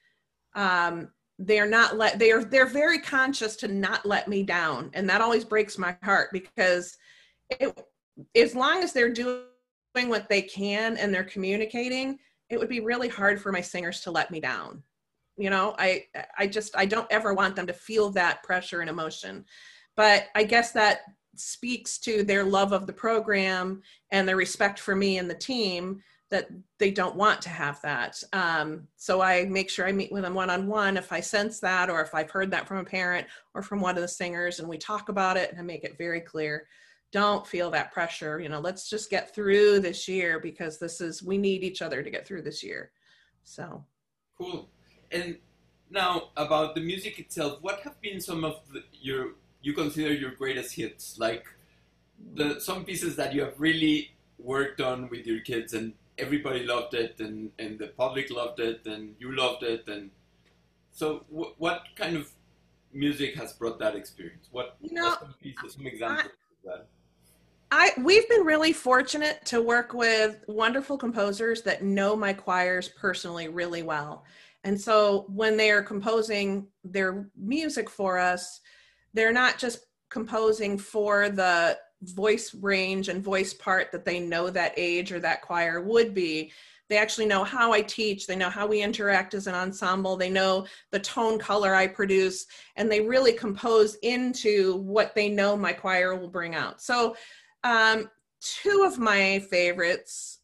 um, 0.56 1.10
they're 1.40 1.70
not 1.70 1.98
let 1.98 2.18
they 2.18 2.32
are 2.32 2.44
they're 2.44 2.66
very 2.66 3.00
conscious 3.00 3.56
to 3.58 3.68
not 3.68 4.06
let 4.06 4.28
me 4.28 4.44
down. 4.44 4.90
And 4.94 5.10
that 5.10 5.22
always 5.22 5.46
breaks 5.46 5.78
my 5.78 5.96
heart 6.04 6.30
because 6.32 6.98
it, 7.50 7.80
as 8.36 8.56
long 8.56 8.84
as 8.84 8.94
they're 8.94 9.14
doing 9.14 9.44
what 9.96 10.30
they 10.30 10.42
can 10.42 10.98
and 10.98 11.14
they're 11.14 11.24
communicating 11.24 12.20
it 12.50 12.58
would 12.58 12.70
be 12.70 12.80
really 12.80 13.10
hard 13.10 13.42
for 13.42 13.52
my 13.52 13.60
singers 13.60 14.00
to 14.02 14.12
let 14.12 14.32
me 14.32 14.40
down. 14.40 14.82
You 15.38 15.50
know 15.52 15.76
i 15.78 16.06
i 16.38 16.48
just 16.48 16.76
i 16.76 16.86
don't 16.86 17.12
ever 17.12 17.34
want 17.34 17.56
them 17.56 17.68
to 17.68 17.74
feel 17.74 18.10
that 18.12 18.44
pressure 18.44 18.82
and 18.82 18.90
emotion. 18.90 19.46
But 19.96 20.26
i 20.36 20.44
guess 20.44 20.72
that 20.72 21.02
speaks 21.36 22.00
to 22.00 22.24
their 22.24 22.44
love 22.44 22.72
of 22.72 22.88
the 22.88 22.94
program 22.94 23.82
and 24.12 24.28
their 24.28 24.36
respect 24.36 24.80
for 24.80 24.96
me 24.96 25.20
and 25.20 25.30
the 25.30 25.36
team 25.36 26.02
that 26.30 26.50
they 26.78 26.92
don't 26.92 27.16
want 27.16 27.42
to 27.42 27.50
have 27.50 27.82
that. 27.82 28.22
Um, 28.34 28.88
so 28.98 29.22
I 29.22 29.46
make 29.46 29.70
sure 29.70 29.88
I 29.88 29.94
meet 29.94 30.12
with 30.12 30.24
them 30.24 30.34
one 30.34 30.50
on 30.50 30.68
one 30.68 30.98
if 30.98 31.14
I 31.14 31.22
sense 31.22 31.60
that, 31.62 31.90
or 31.90 32.02
if 32.02 32.14
I've 32.14 32.30
heard 32.30 32.52
that 32.52 32.68
from 32.68 32.78
a 32.78 32.84
parent 32.84 33.28
or 33.54 33.62
from 33.62 33.80
one 33.80 33.96
of 33.96 34.02
the 34.02 34.08
singers, 34.08 34.60
and 34.60 34.68
we 34.68 34.78
talk 34.78 35.08
about 35.10 35.38
it 35.38 35.52
and 35.52 35.60
I 35.60 35.64
make 35.64 35.86
it 35.86 35.98
very 35.98 36.20
clear. 36.20 36.68
Don't 37.14 37.48
feel 37.48 37.72
that 37.72 37.94
pressure. 37.94 38.42
You 38.42 38.50
know, 38.50 38.60
let's 38.60 38.90
just 38.90 39.10
get 39.10 39.34
through 39.34 39.80
this 39.80 40.10
year 40.10 40.40
because 40.40 40.78
this 40.78 41.00
is, 41.00 41.24
we 41.24 41.38
need 41.38 41.64
each 41.64 41.82
other 41.82 42.04
to 42.04 42.10
get 42.10 42.28
through 42.28 42.42
this 42.42 42.62
year. 42.62 42.92
So 43.44 43.86
cool. 44.38 44.70
And 45.12 45.38
now 45.90 46.32
about 46.36 46.76
the 46.76 46.82
music 46.82 47.20
itself, 47.20 47.60
what 47.62 47.80
have 47.82 48.02
been 48.02 48.20
some 48.20 48.44
of 48.44 48.60
the, 48.74 48.84
your, 48.92 49.36
you 49.62 49.72
consider 49.72 50.14
your 50.14 50.32
greatest 50.32 50.76
hits? 50.76 51.18
Like 51.18 51.46
the, 52.34 52.60
some 52.60 52.84
pieces 52.84 53.16
that 53.16 53.34
you 53.34 53.40
have 53.44 53.54
really 53.58 54.12
worked 54.38 54.82
on 54.82 55.08
with 55.10 55.26
your 55.26 55.40
kids 55.40 55.74
and 55.74 55.94
everybody 56.18 56.64
loved 56.64 56.94
it 56.94 57.20
and, 57.20 57.52
and 57.60 57.78
the 57.80 57.88
public 57.88 58.30
loved 58.32 58.60
it 58.60 58.86
and 58.86 59.16
you 59.20 59.36
loved 59.36 59.64
it 59.64 59.88
and 59.88 60.10
so 60.92 61.26
w- 61.30 61.54
what 61.58 61.84
kind 61.96 62.16
of 62.16 62.32
music 62.94 63.36
has 63.36 63.54
brought 63.54 63.78
that 63.80 63.96
experience 63.96 64.48
what 64.52 64.78
you 64.82 64.94
know, 64.94 65.16
some, 65.20 65.36
pieces, 65.42 65.74
some 65.74 65.86
examples 65.86 66.32
I, 66.66 66.72
of 66.72 66.78
that 66.80 66.88
I 67.72 67.92
we've 68.02 68.28
been 68.30 68.46
really 68.46 68.74
fortunate 68.74 69.46
to 69.46 69.62
work 69.62 69.94
with 69.94 70.44
wonderful 70.48 70.98
composers 70.98 71.62
that 71.64 71.84
know 71.84 72.16
my 72.16 72.32
choirs 72.34 72.88
personally 72.90 73.50
really 73.50 73.84
well. 73.84 74.24
And 74.64 74.80
so 74.80 75.26
when 75.28 75.58
they 75.58 75.72
are 75.72 75.82
composing 75.82 76.68
their 76.84 77.30
music 77.36 77.90
for 77.90 78.18
us, 78.18 78.62
they're 79.14 79.34
not 79.34 79.58
just 79.58 79.86
composing 80.10 80.78
for 80.78 81.30
the 81.30 81.78
voice 82.04 82.54
range 82.56 83.10
and 83.10 83.24
voice 83.24 83.54
part 83.54 83.92
that 83.92 84.06
they 84.06 84.20
know 84.20 84.50
that 84.50 84.74
age 84.78 85.12
or 85.12 85.20
that 85.20 85.42
choir 85.42 85.82
would 85.82 86.14
be. 86.14 86.52
They 86.90 86.98
actually 86.98 87.26
know 87.26 87.44
how 87.44 87.74
i 87.74 87.82
teach. 87.82 88.28
They 88.28 88.36
know 88.36 88.50
how 88.50 88.66
we 88.66 88.82
interact 88.82 89.34
as 89.34 89.48
an 89.48 89.56
ensemble. 89.56 90.16
They 90.16 90.30
know 90.30 90.66
the 90.92 91.00
tone 91.00 91.38
color 91.38 91.76
i 91.76 91.88
produce 91.88 92.46
and 92.76 92.90
they 92.90 93.02
really 93.02 93.34
compose 93.34 93.96
into 94.04 94.78
what 94.78 95.14
they 95.14 95.30
know 95.30 95.58
my 95.58 95.74
choir 95.74 96.16
will 96.16 96.30
bring 96.30 96.56
out. 96.56 96.82
So 96.82 97.16
um, 97.64 98.10
two 98.40 98.84
of 98.86 99.00
my 99.00 99.40
favorites 99.50 100.40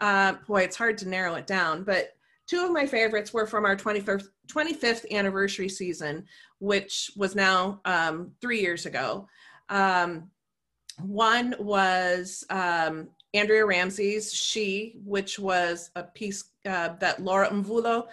uh, 0.00 0.34
boy 0.48 0.62
it's 0.62 0.76
hard 0.76 0.98
to 0.98 1.08
narrow 1.08 1.34
it 1.34 1.46
down 1.46 1.84
but 1.84 2.16
two 2.46 2.64
of 2.64 2.72
my 2.72 2.84
favorites 2.84 3.32
were 3.32 3.46
from 3.46 3.64
our 3.64 3.76
25th, 3.76 4.26
25th 4.48 5.08
anniversary 5.12 5.68
season 5.68 6.24
which 6.58 7.10
was 7.16 7.34
now 7.34 7.80
um, 7.84 8.32
three 8.40 8.60
years 8.60 8.86
ago. 8.86 9.28
Um, 9.68 10.30
one 11.00 11.54
was 11.58 12.44
um, 12.50 13.08
Andrea 13.32 13.66
Ramsey's 13.66 14.32
She, 14.32 14.96
which 15.04 15.38
was 15.38 15.90
a 15.96 16.04
piece 16.04 16.44
uh, 16.66 16.90
that 17.00 17.22
Laura 17.22 17.50
Mvula 17.50 18.06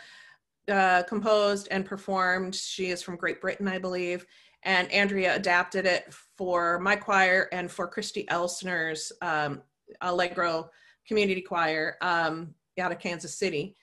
uh, 0.70 1.04
composed 1.04 1.68
and 1.72 1.86
performed. 1.86 2.56
She 2.56 2.88
is 2.88 3.02
from 3.02 3.18
Great 3.18 3.42
Britain, 3.42 3.68
I 3.68 3.78
believe. 3.78 4.26
And 4.64 4.92
Andrea 4.92 5.36
adapted 5.36 5.86
it 5.86 6.14
for 6.38 6.80
my 6.80 6.96
choir 6.96 7.50
and 7.52 7.70
for 7.72 7.88
Christy 7.88 8.28
Elsner's 8.30 9.12
um, 9.22 9.62
Allegro 10.02 10.70
Community 11.08 11.42
Choir 11.42 11.98
um, 12.02 12.54
out 12.80 12.92
of 12.92 13.00
Kansas 13.00 13.38
City. 13.38 13.76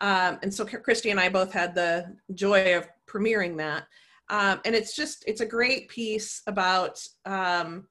Um, 0.00 0.38
and 0.42 0.52
so 0.52 0.64
Christy 0.64 1.10
and 1.10 1.20
I 1.20 1.28
both 1.28 1.52
had 1.52 1.74
the 1.74 2.16
joy 2.34 2.76
of 2.76 2.88
premiering 3.06 3.56
that. 3.58 3.84
Um, 4.30 4.60
and 4.64 4.74
it's 4.74 4.96
just, 4.96 5.24
it's 5.26 5.42
a 5.42 5.46
great 5.46 5.88
piece 5.88 6.42
about 6.46 7.06
um, 7.26 7.86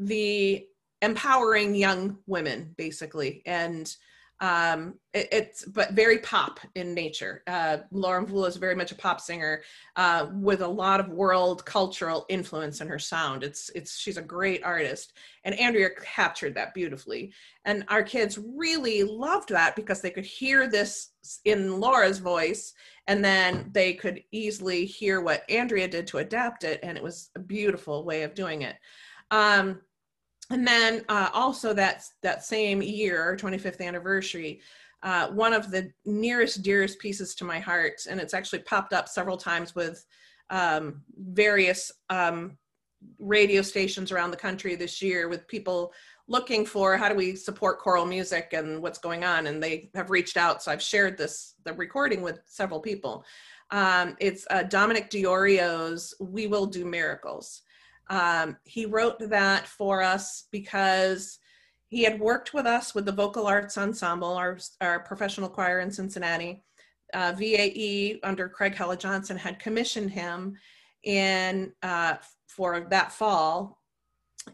the 0.00 0.66
empowering 1.02 1.74
young 1.74 2.18
women 2.26 2.74
basically 2.76 3.42
and 3.46 3.96
um, 4.42 4.94
it, 5.12 5.28
it's 5.32 5.64
but 5.66 5.92
very 5.92 6.18
pop 6.18 6.60
in 6.74 6.94
nature. 6.94 7.42
Uh, 7.46 7.78
Laura 7.90 8.24
Mvula 8.24 8.48
is 8.48 8.56
very 8.56 8.74
much 8.74 8.90
a 8.90 8.94
pop 8.94 9.20
singer 9.20 9.62
uh, 9.96 10.28
with 10.32 10.62
a 10.62 10.68
lot 10.68 10.98
of 10.98 11.08
world 11.08 11.64
cultural 11.66 12.24
influence 12.30 12.80
in 12.80 12.88
her 12.88 12.98
sound. 12.98 13.44
It's 13.44 13.70
it's 13.74 13.98
she's 13.98 14.16
a 14.16 14.22
great 14.22 14.64
artist, 14.64 15.12
and 15.44 15.54
Andrea 15.60 15.90
captured 15.90 16.54
that 16.54 16.72
beautifully. 16.72 17.34
And 17.66 17.84
our 17.88 18.02
kids 18.02 18.38
really 18.38 19.02
loved 19.02 19.50
that 19.50 19.76
because 19.76 20.00
they 20.00 20.10
could 20.10 20.24
hear 20.24 20.68
this 20.68 21.10
in 21.44 21.78
Laura's 21.78 22.18
voice, 22.18 22.72
and 23.08 23.22
then 23.22 23.70
they 23.72 23.92
could 23.92 24.22
easily 24.32 24.86
hear 24.86 25.20
what 25.20 25.48
Andrea 25.50 25.86
did 25.86 26.06
to 26.08 26.18
adapt 26.18 26.64
it, 26.64 26.80
and 26.82 26.96
it 26.96 27.04
was 27.04 27.28
a 27.36 27.40
beautiful 27.40 28.06
way 28.06 28.22
of 28.22 28.34
doing 28.34 28.62
it. 28.62 28.76
Um, 29.30 29.80
and 30.50 30.66
then 30.66 31.04
uh, 31.08 31.30
also 31.32 31.72
that 31.72 32.04
that 32.22 32.44
same 32.44 32.82
year 32.82 33.36
25th 33.40 33.80
anniversary 33.80 34.60
uh, 35.02 35.28
one 35.28 35.54
of 35.54 35.70
the 35.70 35.90
nearest 36.04 36.62
dearest 36.62 36.98
pieces 36.98 37.34
to 37.34 37.44
my 37.44 37.58
heart 37.58 38.00
and 38.08 38.20
it's 38.20 38.34
actually 38.34 38.60
popped 38.60 38.92
up 38.92 39.08
several 39.08 39.36
times 39.36 39.74
with 39.74 40.04
um, 40.50 41.02
various 41.16 41.92
um, 42.10 42.58
radio 43.18 43.62
stations 43.62 44.12
around 44.12 44.30
the 44.30 44.36
country 44.36 44.74
this 44.74 45.00
year 45.00 45.28
with 45.28 45.48
people 45.48 45.92
looking 46.28 46.64
for 46.64 46.96
how 46.96 47.08
do 47.08 47.14
we 47.14 47.34
support 47.34 47.80
choral 47.80 48.06
music 48.06 48.50
and 48.52 48.80
what's 48.80 48.98
going 48.98 49.24
on 49.24 49.46
and 49.46 49.62
they 49.62 49.90
have 49.94 50.10
reached 50.10 50.36
out. 50.36 50.62
So 50.62 50.70
i've 50.70 50.82
shared 50.82 51.16
this 51.16 51.54
the 51.64 51.72
recording 51.72 52.22
with 52.22 52.40
several 52.46 52.80
people. 52.80 53.24
Um, 53.70 54.16
it's 54.20 54.46
uh, 54.50 54.64
dominic 54.64 55.10
diorio's 55.10 56.14
we 56.20 56.46
will 56.46 56.66
do 56.66 56.84
miracles 56.84 57.62
um, 58.10 58.56
he 58.64 58.84
wrote 58.86 59.18
that 59.30 59.66
for 59.66 60.02
us 60.02 60.48
because 60.50 61.38
he 61.88 62.02
had 62.02 62.20
worked 62.20 62.52
with 62.52 62.66
us 62.66 62.94
with 62.94 63.06
the 63.06 63.12
Vocal 63.12 63.46
Arts 63.46 63.78
Ensemble, 63.78 64.34
our, 64.34 64.58
our 64.80 65.00
professional 65.00 65.48
choir 65.48 65.80
in 65.80 65.90
Cincinnati. 65.90 66.62
Uh, 67.14 67.32
VAE 67.36 68.20
under 68.22 68.48
Craig 68.48 68.74
Hella 68.74 68.96
Johnson 68.96 69.36
had 69.36 69.58
commissioned 69.58 70.10
him 70.10 70.56
in 71.02 71.72
uh, 71.82 72.14
for 72.46 72.86
that 72.90 73.10
fall, 73.10 73.80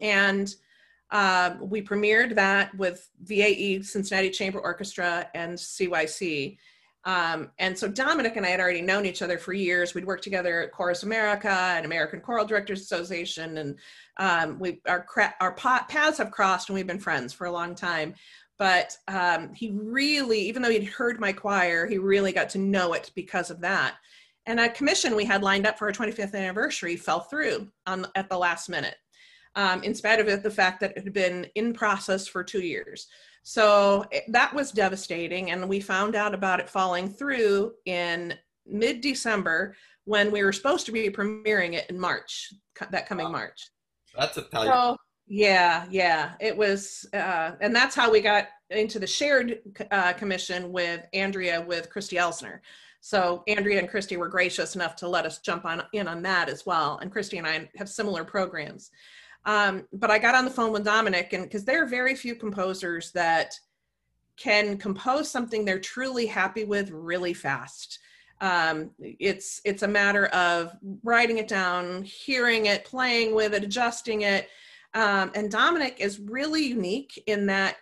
and 0.00 0.54
uh, 1.10 1.56
we 1.60 1.82
premiered 1.82 2.34
that 2.34 2.74
with 2.76 3.08
VAE 3.22 3.82
Cincinnati 3.82 4.30
Chamber 4.30 4.58
Orchestra 4.58 5.28
and 5.34 5.58
CYC. 5.58 6.56
Um, 7.06 7.52
and 7.58 7.78
so 7.78 7.86
Dominic 7.88 8.36
and 8.36 8.44
I 8.44 8.50
had 8.50 8.60
already 8.60 8.82
known 8.82 9.06
each 9.06 9.22
other 9.22 9.38
for 9.38 9.52
years. 9.52 9.94
We'd 9.94 10.04
worked 10.04 10.24
together 10.24 10.62
at 10.62 10.72
Chorus 10.72 11.04
America 11.04 11.48
and 11.48 11.86
American 11.86 12.20
Choral 12.20 12.44
Directors 12.44 12.82
Association, 12.82 13.58
and 13.58 13.78
um, 14.18 14.58
we 14.58 14.80
our 14.88 15.06
our 15.40 15.54
paths 15.54 16.18
have 16.18 16.32
crossed, 16.32 16.68
and 16.68 16.74
we've 16.74 16.86
been 16.86 16.98
friends 16.98 17.32
for 17.32 17.46
a 17.46 17.52
long 17.52 17.74
time. 17.74 18.14
But 18.58 18.96
um, 19.06 19.54
he 19.54 19.70
really, 19.70 20.40
even 20.40 20.62
though 20.62 20.70
he'd 20.70 20.84
heard 20.84 21.20
my 21.20 21.32
choir, 21.32 21.86
he 21.86 21.98
really 21.98 22.32
got 22.32 22.50
to 22.50 22.58
know 22.58 22.92
it 22.94 23.12
because 23.14 23.50
of 23.50 23.60
that. 23.60 23.96
and 24.46 24.58
a 24.60 24.68
commission 24.68 25.14
we 25.16 25.24
had 25.24 25.42
lined 25.42 25.66
up 25.66 25.78
for 25.78 25.86
our 25.86 25.92
25th 25.92 26.34
anniversary 26.34 26.96
fell 26.96 27.20
through 27.20 27.68
on 27.86 28.06
at 28.14 28.28
the 28.28 28.38
last 28.38 28.68
minute 28.68 28.96
um, 29.56 29.82
in 29.82 29.94
spite 29.94 30.20
of 30.20 30.28
it, 30.28 30.42
the 30.42 30.50
fact 30.50 30.80
that 30.80 30.96
it 30.96 31.04
had 31.04 31.12
been 31.12 31.46
in 31.54 31.72
process 31.72 32.28
for 32.28 32.44
two 32.44 32.60
years 32.60 33.08
so 33.48 34.04
it, 34.10 34.24
that 34.26 34.52
was 34.52 34.72
devastating 34.72 35.52
and 35.52 35.68
we 35.68 35.78
found 35.78 36.16
out 36.16 36.34
about 36.34 36.58
it 36.58 36.68
falling 36.68 37.08
through 37.08 37.72
in 37.84 38.34
mid-december 38.66 39.76
when 40.04 40.32
we 40.32 40.42
were 40.42 40.52
supposed 40.52 40.84
to 40.84 40.90
be 40.90 41.08
premiering 41.08 41.74
it 41.74 41.88
in 41.88 41.96
march 41.96 42.52
that 42.90 43.08
coming 43.08 43.26
wow. 43.26 43.30
march 43.30 43.70
that's 44.18 44.36
a 44.36 44.42
tight 44.42 44.66
so, 44.66 44.96
yeah 45.28 45.86
yeah 45.88 46.32
it 46.40 46.56
was 46.56 47.06
uh, 47.14 47.52
and 47.60 47.74
that's 47.74 47.94
how 47.94 48.10
we 48.10 48.20
got 48.20 48.48
into 48.70 48.98
the 48.98 49.06
shared 49.06 49.60
uh, 49.92 50.12
commission 50.14 50.72
with 50.72 51.06
andrea 51.12 51.60
with 51.60 51.88
christy 51.88 52.16
elsner 52.16 52.58
so 53.00 53.44
Andrea 53.46 53.78
and 53.78 53.88
Christy 53.88 54.16
were 54.16 54.26
gracious 54.26 54.74
enough 54.74 54.96
to 54.96 55.08
let 55.08 55.26
us 55.26 55.38
jump 55.38 55.64
on 55.64 55.80
in 55.92 56.08
on 56.08 56.22
that 56.22 56.48
as 56.48 56.66
well. 56.66 56.98
And 57.00 57.12
Christy 57.12 57.38
and 57.38 57.46
I 57.46 57.70
have 57.76 57.88
similar 57.88 58.24
programs. 58.24 58.90
Um, 59.46 59.86
but 59.92 60.10
I 60.10 60.18
got 60.18 60.34
on 60.34 60.44
the 60.44 60.50
phone 60.50 60.72
with 60.72 60.84
Dominic, 60.84 61.32
and 61.32 61.44
because 61.44 61.64
there 61.64 61.82
are 61.82 61.86
very 61.86 62.14
few 62.14 62.34
composers 62.34 63.12
that 63.12 63.54
can 64.36 64.76
compose 64.76 65.30
something 65.30 65.64
they're 65.64 65.78
truly 65.78 66.26
happy 66.26 66.64
with 66.64 66.90
really 66.90 67.32
fast. 67.32 68.00
Um, 68.40 68.90
it's 68.98 69.62
it's 69.64 69.82
a 69.82 69.88
matter 69.88 70.26
of 70.26 70.76
writing 71.02 71.38
it 71.38 71.48
down, 71.48 72.02
hearing 72.02 72.66
it, 72.66 72.84
playing 72.84 73.34
with 73.34 73.54
it, 73.54 73.64
adjusting 73.64 74.22
it. 74.22 74.48
Um, 74.92 75.30
and 75.34 75.50
Dominic 75.50 75.96
is 76.00 76.18
really 76.18 76.66
unique 76.66 77.22
in 77.26 77.46
that 77.46 77.76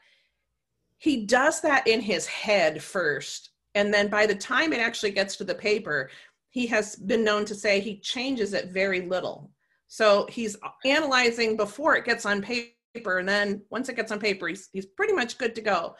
he 0.98 1.26
does 1.26 1.60
that 1.62 1.86
in 1.88 2.00
his 2.00 2.26
head 2.26 2.82
first 2.82 3.50
and 3.74 3.92
then 3.92 4.08
by 4.08 4.26
the 4.26 4.34
time 4.34 4.72
it 4.72 4.80
actually 4.80 5.10
gets 5.10 5.36
to 5.36 5.44
the 5.44 5.54
paper, 5.54 6.10
he 6.50 6.66
has 6.68 6.96
been 6.96 7.24
known 7.24 7.44
to 7.46 7.54
say 7.54 7.80
he 7.80 7.98
changes 7.98 8.52
it 8.52 8.70
very 8.70 9.02
little. 9.02 9.50
So 9.94 10.26
he's 10.28 10.56
analyzing 10.84 11.56
before 11.56 11.94
it 11.94 12.04
gets 12.04 12.26
on 12.26 12.42
paper. 12.42 13.18
And 13.18 13.28
then 13.28 13.62
once 13.70 13.88
it 13.88 13.94
gets 13.94 14.10
on 14.10 14.18
paper, 14.18 14.48
he's, 14.48 14.68
he's 14.72 14.86
pretty 14.86 15.12
much 15.12 15.38
good 15.38 15.54
to 15.54 15.60
go. 15.60 15.94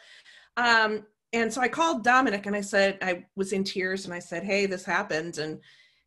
Um, 0.57 1.05
and 1.31 1.51
so 1.51 1.61
I 1.61 1.69
called 1.69 2.03
Dominic 2.03 2.45
and 2.45 2.57
I 2.57 2.59
said, 2.59 2.97
I 3.01 3.23
was 3.37 3.53
in 3.53 3.63
tears 3.63 4.03
and 4.03 4.13
I 4.13 4.19
said, 4.19 4.43
Hey, 4.43 4.65
this 4.65 4.83
happened. 4.83 5.37
And 5.37 5.61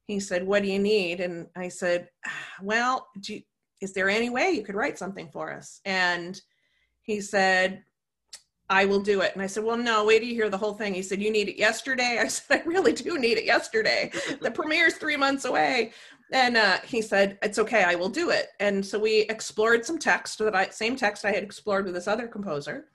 he 0.07 0.21
said, 0.21 0.47
What 0.47 0.63
do 0.63 0.69
you 0.69 0.79
need? 0.79 1.21
And 1.21 1.47
I 1.57 1.69
said, 1.69 2.11
Well, 2.63 3.09
you, 3.27 3.41
is 3.81 3.95
there 3.95 4.11
any 4.11 4.29
way 4.29 4.51
you 4.51 4.65
could 4.65 4.75
write 4.75 4.99
something 4.99 5.31
for 5.33 5.51
us? 5.51 5.81
And 5.87 6.39
he 7.01 7.23
said, 7.23 7.85
I 8.69 8.85
will 8.85 9.01
do 9.01 9.23
it. 9.23 9.33
And 9.33 9.41
I 9.41 9.47
said, 9.47 9.65
Well, 9.65 9.79
no, 9.79 10.05
wait 10.05 10.19
till 10.19 10.29
you 10.29 10.35
hear 10.35 10.51
the 10.51 10.59
whole 10.59 10.75
thing. 10.75 10.93
He 10.93 11.01
said, 11.01 11.23
You 11.23 11.33
need 11.33 11.49
it 11.49 11.57
yesterday? 11.57 12.19
I 12.23 12.29
said, 12.29 12.61
I 12.61 12.65
really 12.65 12.93
do 12.93 13.19
need 13.19 13.39
it 13.39 13.47
yesterday. 13.47 14.13
the 14.43 14.51
premiere's 14.51 14.97
three 14.97 15.17
months 15.17 15.47
away. 15.47 15.93
And 16.33 16.57
uh, 16.57 16.79
he 16.85 17.01
said, 17.01 17.39
It's 17.43 17.59
okay, 17.59 17.85
I 17.85 17.95
will 17.95 18.09
do 18.09 18.31
it. 18.31 18.49
And 18.61 18.85
so 18.85 18.99
we 18.99 19.21
explored 19.23 19.85
some 19.85 19.99
text 19.99 20.39
that 20.39 20.55
I, 20.55 20.69
same 20.69 20.97
text 20.97 21.25
I 21.25 21.33
had 21.33 21.43
explored 21.43 21.85
with 21.85 21.95
this 21.95 22.09
other 22.09 22.27
composer. 22.29 22.87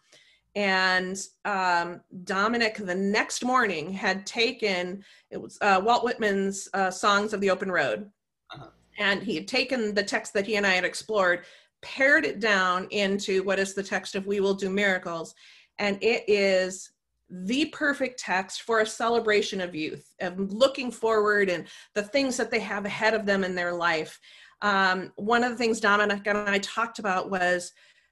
And 0.55 1.19
um, 1.45 2.01
Dominic, 2.25 2.77
the 2.77 2.93
next 2.93 3.43
morning, 3.43 3.91
had 3.91 4.25
taken, 4.25 5.03
it 5.31 5.41
was 5.41 5.57
uh, 5.61 5.81
Walt 5.83 6.03
Whitman's 6.03 6.69
uh, 6.75 6.91
Songs 6.91 7.33
of 7.33 7.41
the 7.41 7.49
Open 7.49 7.71
Road. 7.71 8.09
Uh-huh. 8.53 8.67
And 8.99 9.23
he 9.23 9.33
had 9.33 9.47
taken 9.47 9.95
the 9.95 10.03
text 10.03 10.33
that 10.33 10.45
he 10.45 10.57
and 10.57 10.67
I 10.67 10.73
had 10.73 10.85
explored, 10.85 11.45
pared 11.81 12.25
it 12.25 12.39
down 12.39 12.87
into 12.91 13.41
what 13.43 13.57
is 13.57 13.73
the 13.73 13.81
text 13.81 14.13
of 14.13 14.27
We 14.27 14.39
Will 14.39 14.53
Do 14.53 14.69
Miracles 14.69 15.33
and 15.79 15.97
it 16.01 16.23
is 16.27 16.91
the 17.29 17.65
perfect 17.65 18.19
text 18.19 18.61
for 18.63 18.81
a 18.81 18.85
celebration 18.85 19.61
of 19.61 19.75
youth, 19.75 20.13
of 20.21 20.39
looking 20.39 20.91
forward 20.91 21.49
and 21.49 21.65
the 21.95 22.03
things 22.03 22.37
that 22.37 22.51
they 22.51 22.59
have 22.59 22.85
ahead 22.85 23.13
of 23.13 23.25
them 23.25 23.43
in 23.43 23.55
their 23.55 23.73
life. 23.73 24.19
Um, 24.61 25.11
one 25.15 25.43
of 25.43 25.51
the 25.51 25.57
things 25.57 25.79
Dominic 25.79 26.25
and 26.27 26.37
I 26.37 26.59
talked 26.59 26.99
about 26.99 27.29
was 27.29 27.71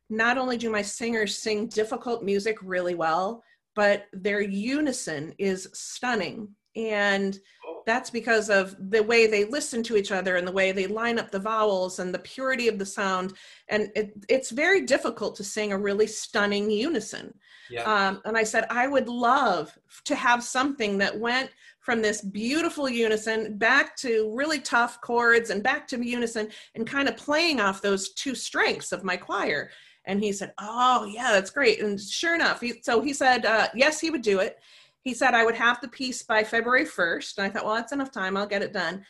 not 0.10 0.38
only 0.38 0.58
do 0.58 0.70
my 0.70 0.82
singers 0.82 1.38
sing 1.38 1.68
difficult 1.68 2.24
music 2.24 2.58
really 2.62 2.96
well, 2.96 3.44
but 3.76 4.06
their 4.12 4.42
unison 4.42 5.34
is 5.38 5.70
stunning. 5.74 6.50
And 6.76 7.40
that's 7.86 8.10
because 8.10 8.50
of 8.50 8.76
the 8.92 9.04
way 9.04 9.28
they 9.28 9.46
listen 9.46 9.82
to 9.84 9.98
each 9.98 10.12
other 10.12 10.36
and 10.36 10.48
the 10.48 10.52
way 10.52 10.72
they 10.72 10.88
line 10.88 11.18
up 11.18 11.32
the 11.32 11.40
vowels 11.40 12.00
and 12.00 12.14
the 12.14 12.20
purity 12.20 12.68
of 12.68 12.78
the 12.78 12.86
sound. 12.86 13.34
And 13.70 13.90
it, 13.96 14.14
it's 14.30 14.52
very 14.52 14.86
difficult 14.86 15.36
to 15.38 15.44
sing 15.44 15.72
a 15.72 15.78
really 15.78 16.08
stunning 16.08 16.70
unison. 16.70 17.34
Yeah. 17.72 17.84
Um, 17.84 18.22
and 18.26 18.38
I 18.38 18.44
said, 18.44 18.66
I 18.70 18.88
would 18.88 19.08
love 19.08 19.78
to 20.06 20.16
have 20.16 20.44
something 20.44 20.98
that 21.00 21.18
went 21.18 21.50
from 21.80 22.02
this 22.02 22.22
beautiful 22.22 22.88
unison 22.90 23.58
back 23.58 23.96
to 23.98 24.32
really 24.36 24.60
tough 24.60 25.02
chords 25.02 25.50
and 25.50 25.64
back 25.64 25.88
to 25.88 26.06
unison 26.06 26.50
and 26.76 26.86
kind 26.86 27.08
of 27.08 27.18
playing 27.18 27.60
off 27.60 27.82
those 27.82 28.14
two 28.14 28.36
strengths 28.36 28.92
of 28.92 29.04
my 29.04 29.18
choir. 29.18 29.72
And 30.06 30.22
he 30.22 30.32
said, 30.32 30.54
Oh, 30.60 31.06
yeah, 31.06 31.32
that's 31.32 31.52
great. 31.52 31.82
And 31.82 32.00
sure 32.00 32.36
enough, 32.36 32.62
he, 32.62 32.82
so 32.84 33.02
he 33.02 33.14
said, 33.14 33.46
uh, 33.46 33.68
Yes, 33.74 34.00
he 34.00 34.12
would 34.12 34.22
do 34.22 34.40
it 34.40 34.60
he 35.02 35.14
said 35.14 35.34
I 35.34 35.44
would 35.44 35.56
have 35.56 35.82
the 35.82 35.88
piece 35.88 36.24
by 36.24 36.44
February 36.44 36.86
1st. 36.86 37.38
And 37.38 37.46
I 37.46 37.50
thought, 37.50 37.66
well, 37.66 37.76
that's 37.76 37.92
enough 37.92 38.12
time. 38.12 38.38
I'll 38.38 38.48
get 38.48 38.62
it 38.62 38.74
done. 38.74 39.04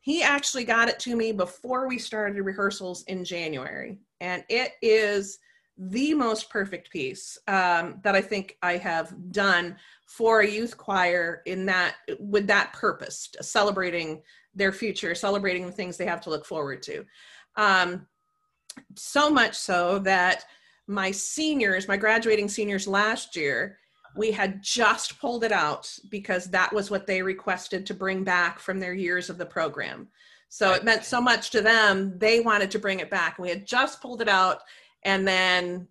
He 0.00 0.22
actually 0.22 0.64
got 0.64 0.88
it 0.88 0.98
to 1.00 1.16
me 1.16 1.32
before 1.32 1.88
we 1.88 1.98
started 1.98 2.40
rehearsals 2.40 3.02
in 3.04 3.24
January. 3.24 3.98
And 4.20 4.44
it 4.48 4.72
is 4.82 5.38
the 5.78 6.12
most 6.12 6.50
perfect 6.50 6.90
piece 6.90 7.38
um, 7.46 8.00
that 8.02 8.16
I 8.16 8.20
think 8.20 8.56
I 8.62 8.76
have 8.78 9.14
done 9.30 9.76
for 10.06 10.40
a 10.40 10.48
youth 10.48 10.76
choir 10.76 11.42
in 11.46 11.66
that 11.66 11.94
with 12.18 12.46
that 12.48 12.72
purpose, 12.72 13.28
celebrating 13.40 14.22
their 14.54 14.72
future, 14.72 15.14
celebrating 15.14 15.66
the 15.66 15.72
things 15.72 15.96
they 15.96 16.06
have 16.06 16.20
to 16.22 16.30
look 16.30 16.44
forward 16.44 16.82
to. 16.82 17.04
Um, 17.56 18.06
so 18.96 19.30
much 19.30 19.54
so 19.54 19.98
that 20.00 20.44
my 20.86 21.10
seniors, 21.10 21.86
my 21.86 21.96
graduating 21.96 22.48
seniors 22.48 22.88
last 22.88 23.36
year, 23.36 23.78
we 24.16 24.32
had 24.32 24.62
just 24.62 25.20
pulled 25.20 25.44
it 25.44 25.52
out 25.52 25.92
because 26.10 26.46
that 26.46 26.72
was 26.72 26.90
what 26.90 27.06
they 27.06 27.22
requested 27.22 27.86
to 27.86 27.94
bring 27.94 28.24
back 28.24 28.58
from 28.58 28.80
their 28.80 28.94
years 28.94 29.30
of 29.30 29.38
the 29.38 29.46
program. 29.46 30.08
So 30.48 30.72
it 30.72 30.84
meant 30.84 31.04
so 31.04 31.20
much 31.20 31.50
to 31.50 31.60
them, 31.60 32.18
they 32.18 32.40
wanted 32.40 32.70
to 32.70 32.78
bring 32.78 33.00
it 33.00 33.10
back. 33.10 33.38
We 33.38 33.50
had 33.50 33.66
just 33.66 34.00
pulled 34.00 34.22
it 34.22 34.28
out, 34.28 34.62
and 35.02 35.26
then 35.26 35.88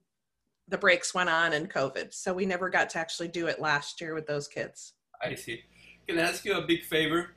the 0.67 0.77
brakes 0.77 1.13
went 1.13 1.29
on 1.29 1.53
and 1.53 1.69
COVID. 1.69 2.13
So 2.13 2.33
we 2.33 2.45
never 2.45 2.69
got 2.69 2.89
to 2.91 2.99
actually 2.99 3.29
do 3.29 3.47
it 3.47 3.59
last 3.59 4.01
year 4.01 4.13
with 4.13 4.27
those 4.27 4.47
kids. 4.47 4.93
I 5.21 5.35
see. 5.35 5.61
Can 6.07 6.19
I 6.19 6.23
ask 6.23 6.43
you 6.45 6.57
a 6.57 6.65
big 6.65 6.83
favor? 6.83 7.31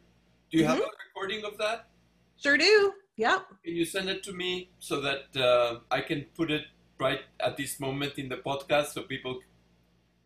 Do 0.50 0.58
you 0.58 0.64
mm-hmm. 0.64 0.72
have 0.72 0.80
a 0.80 0.90
recording 1.06 1.44
of 1.44 1.56
that? 1.58 1.88
Sure 2.36 2.56
do. 2.56 2.92
Yep. 3.16 3.46
Can 3.64 3.76
you 3.76 3.84
send 3.84 4.08
it 4.08 4.22
to 4.24 4.32
me 4.32 4.70
so 4.78 5.00
that 5.00 5.36
uh, 5.36 5.80
I 5.90 6.00
can 6.00 6.26
put 6.36 6.50
it 6.50 6.62
right 6.98 7.20
at 7.40 7.56
this 7.56 7.78
moment 7.78 8.18
in 8.18 8.28
the 8.28 8.36
podcast 8.36 8.94
so 8.94 9.02
people 9.02 9.40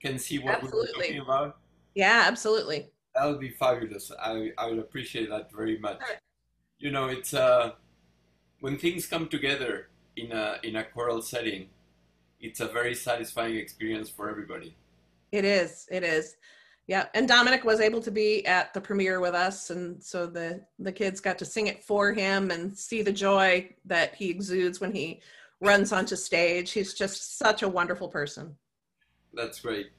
can 0.00 0.18
see 0.18 0.38
what 0.38 0.56
absolutely. 0.56 0.92
we're 0.96 1.02
talking 1.02 1.20
about? 1.20 1.58
Yeah, 1.94 2.24
absolutely. 2.26 2.90
That 3.14 3.26
would 3.26 3.40
be 3.40 3.50
fabulous. 3.50 4.10
I, 4.20 4.52
I 4.58 4.68
would 4.68 4.78
appreciate 4.78 5.28
that 5.30 5.50
very 5.52 5.78
much. 5.78 6.00
You 6.78 6.90
know, 6.90 7.06
it's 7.06 7.34
uh, 7.34 7.72
when 8.60 8.78
things 8.78 9.06
come 9.06 9.28
together 9.28 9.88
in 10.16 10.32
a 10.32 10.58
in 10.62 10.76
a 10.76 10.84
choral 10.84 11.22
setting, 11.22 11.68
it's 12.40 12.60
a 12.60 12.66
very 12.66 12.94
satisfying 12.94 13.56
experience 13.56 14.08
for 14.08 14.28
everybody. 14.30 14.76
It 15.32 15.44
is. 15.44 15.86
It 15.90 16.04
is. 16.04 16.36
Yeah, 16.86 17.06
and 17.14 17.26
Dominic 17.26 17.64
was 17.64 17.80
able 17.80 18.02
to 18.02 18.10
be 18.10 18.44
at 18.46 18.74
the 18.74 18.80
premiere 18.80 19.18
with 19.18 19.34
us, 19.34 19.70
and 19.70 20.02
so 20.02 20.26
the 20.26 20.62
the 20.78 20.92
kids 20.92 21.20
got 21.20 21.38
to 21.38 21.44
sing 21.44 21.66
it 21.66 21.82
for 21.82 22.12
him 22.12 22.50
and 22.50 22.76
see 22.76 23.02
the 23.02 23.12
joy 23.12 23.70
that 23.86 24.14
he 24.14 24.28
exudes 24.28 24.80
when 24.80 24.92
he 24.92 25.20
runs 25.60 25.92
onto 25.92 26.14
stage. 26.14 26.72
He's 26.72 26.92
just 26.92 27.38
such 27.38 27.62
a 27.62 27.68
wonderful 27.68 28.08
person. 28.08 28.54
That's 29.32 29.60
great. 29.60 29.90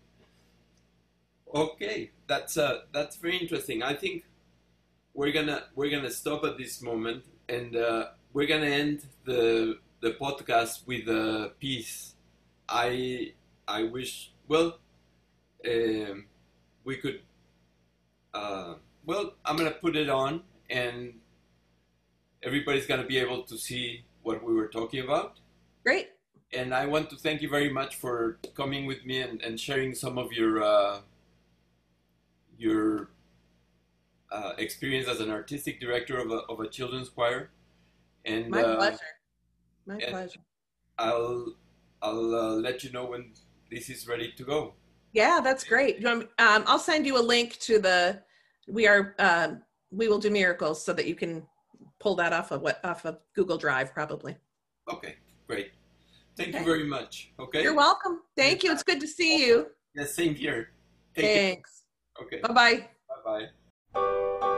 Okay, 1.54 2.12
that's 2.28 2.58
uh, 2.58 2.82
that's 2.94 3.16
very 3.16 3.38
interesting. 3.38 3.82
I 3.82 3.96
think 3.96 4.26
we're 5.16 5.32
gonna 5.32 5.64
we're 5.76 5.90
gonna 5.90 6.12
stop 6.12 6.44
at 6.44 6.58
this 6.58 6.84
moment, 6.84 7.24
and 7.50 7.76
uh, 7.76 8.10
we're 8.34 8.48
gonna 8.48 8.68
end 8.68 9.06
the 9.26 9.80
the 10.06 10.14
podcast 10.14 10.86
with 10.86 11.08
a 11.10 11.52
piece. 11.60 12.14
I 12.70 13.34
I 13.68 13.84
wish 13.84 14.32
well, 14.48 14.78
um, 15.66 16.26
we 16.84 16.98
could. 16.98 17.22
Uh, 18.34 18.76
well, 19.06 19.34
I'm 19.44 19.58
gonna 19.58 19.72
put 19.72 19.96
it 19.96 20.10
on, 20.10 20.44
and 20.70 21.16
everybody's 22.44 22.86
gonna 22.86 23.10
be 23.16 23.18
able 23.18 23.42
to 23.44 23.58
see 23.58 24.06
what 24.22 24.44
we 24.44 24.54
were 24.54 24.68
talking 24.68 25.02
about. 25.04 25.40
Great 25.84 26.10
and 26.54 26.74
I 26.74 26.86
want 26.86 27.10
to 27.10 27.16
thank 27.16 27.42
you 27.42 27.50
very 27.50 27.70
much 27.70 27.96
for 27.96 28.40
coming 28.56 28.86
with 28.86 29.06
me 29.06 29.22
and, 29.22 29.42
and 29.42 29.60
sharing 29.60 29.94
some 29.94 30.18
of 30.18 30.32
your 30.32 30.64
uh, 30.64 31.00
your 32.58 33.10
uh, 34.32 34.54
experience 34.58 35.08
as 35.08 35.20
an 35.20 35.30
artistic 35.30 35.80
director 35.80 36.18
of 36.18 36.32
a, 36.32 36.40
of 36.52 36.60
a 36.60 36.68
children's 36.68 37.10
choir. 37.10 37.50
And 38.24 38.50
my 38.50 38.62
uh, 38.62 38.76
pleasure. 38.78 39.15
My 39.86 40.00
pleasure. 40.00 40.40
I'll 40.98 41.56
I'll 42.02 42.36
uh, 42.36 42.56
let 42.56 42.84
you 42.84 42.92
know 42.92 43.06
when 43.06 43.34
this 43.72 43.90
is 43.90 44.08
ready 44.08 44.32
to 44.38 44.44
go. 44.44 44.74
Yeah, 45.14 45.40
that's 45.44 45.64
great. 45.64 46.06
Um, 46.06 46.28
I'll 46.38 46.80
send 46.80 47.06
you 47.06 47.18
a 47.18 47.22
link 47.22 47.58
to 47.60 47.80
the. 47.80 48.22
We 48.68 48.88
are 48.88 49.16
um, 49.20 49.62
we 49.92 50.08
will 50.08 50.20
do 50.20 50.30
miracles 50.30 50.84
so 50.84 50.94
that 50.94 51.06
you 51.08 51.16
can 51.16 51.46
pull 52.00 52.16
that 52.16 52.34
off 52.34 52.52
of 52.52 52.62
what 52.62 52.84
off 52.84 53.06
of 53.06 53.20
Google 53.36 53.58
Drive 53.58 53.94
probably. 53.94 54.36
Okay, 54.92 55.16
great. 55.48 55.72
Thank 56.38 56.50
Okay. 56.50 56.60
you 56.60 56.66
very 56.66 56.84
much. 56.84 57.32
Okay. 57.40 57.64
You're 57.64 57.76
welcome. 57.76 58.22
Thank 58.36 58.64
you. 58.64 58.72
It's 58.72 58.84
good 58.84 59.00
to 59.00 59.08
see 59.08 59.46
you. 59.46 59.68
Yeah, 59.96 60.06
same 60.06 60.36
here. 60.36 60.72
Thank 61.16 61.28
Thanks. 61.28 61.84
you. 62.20 62.26
Okay. 62.26 62.42
Bye 62.42 62.54
bye. 62.54 62.90
Bye 63.26 63.48
bye. 63.94 64.52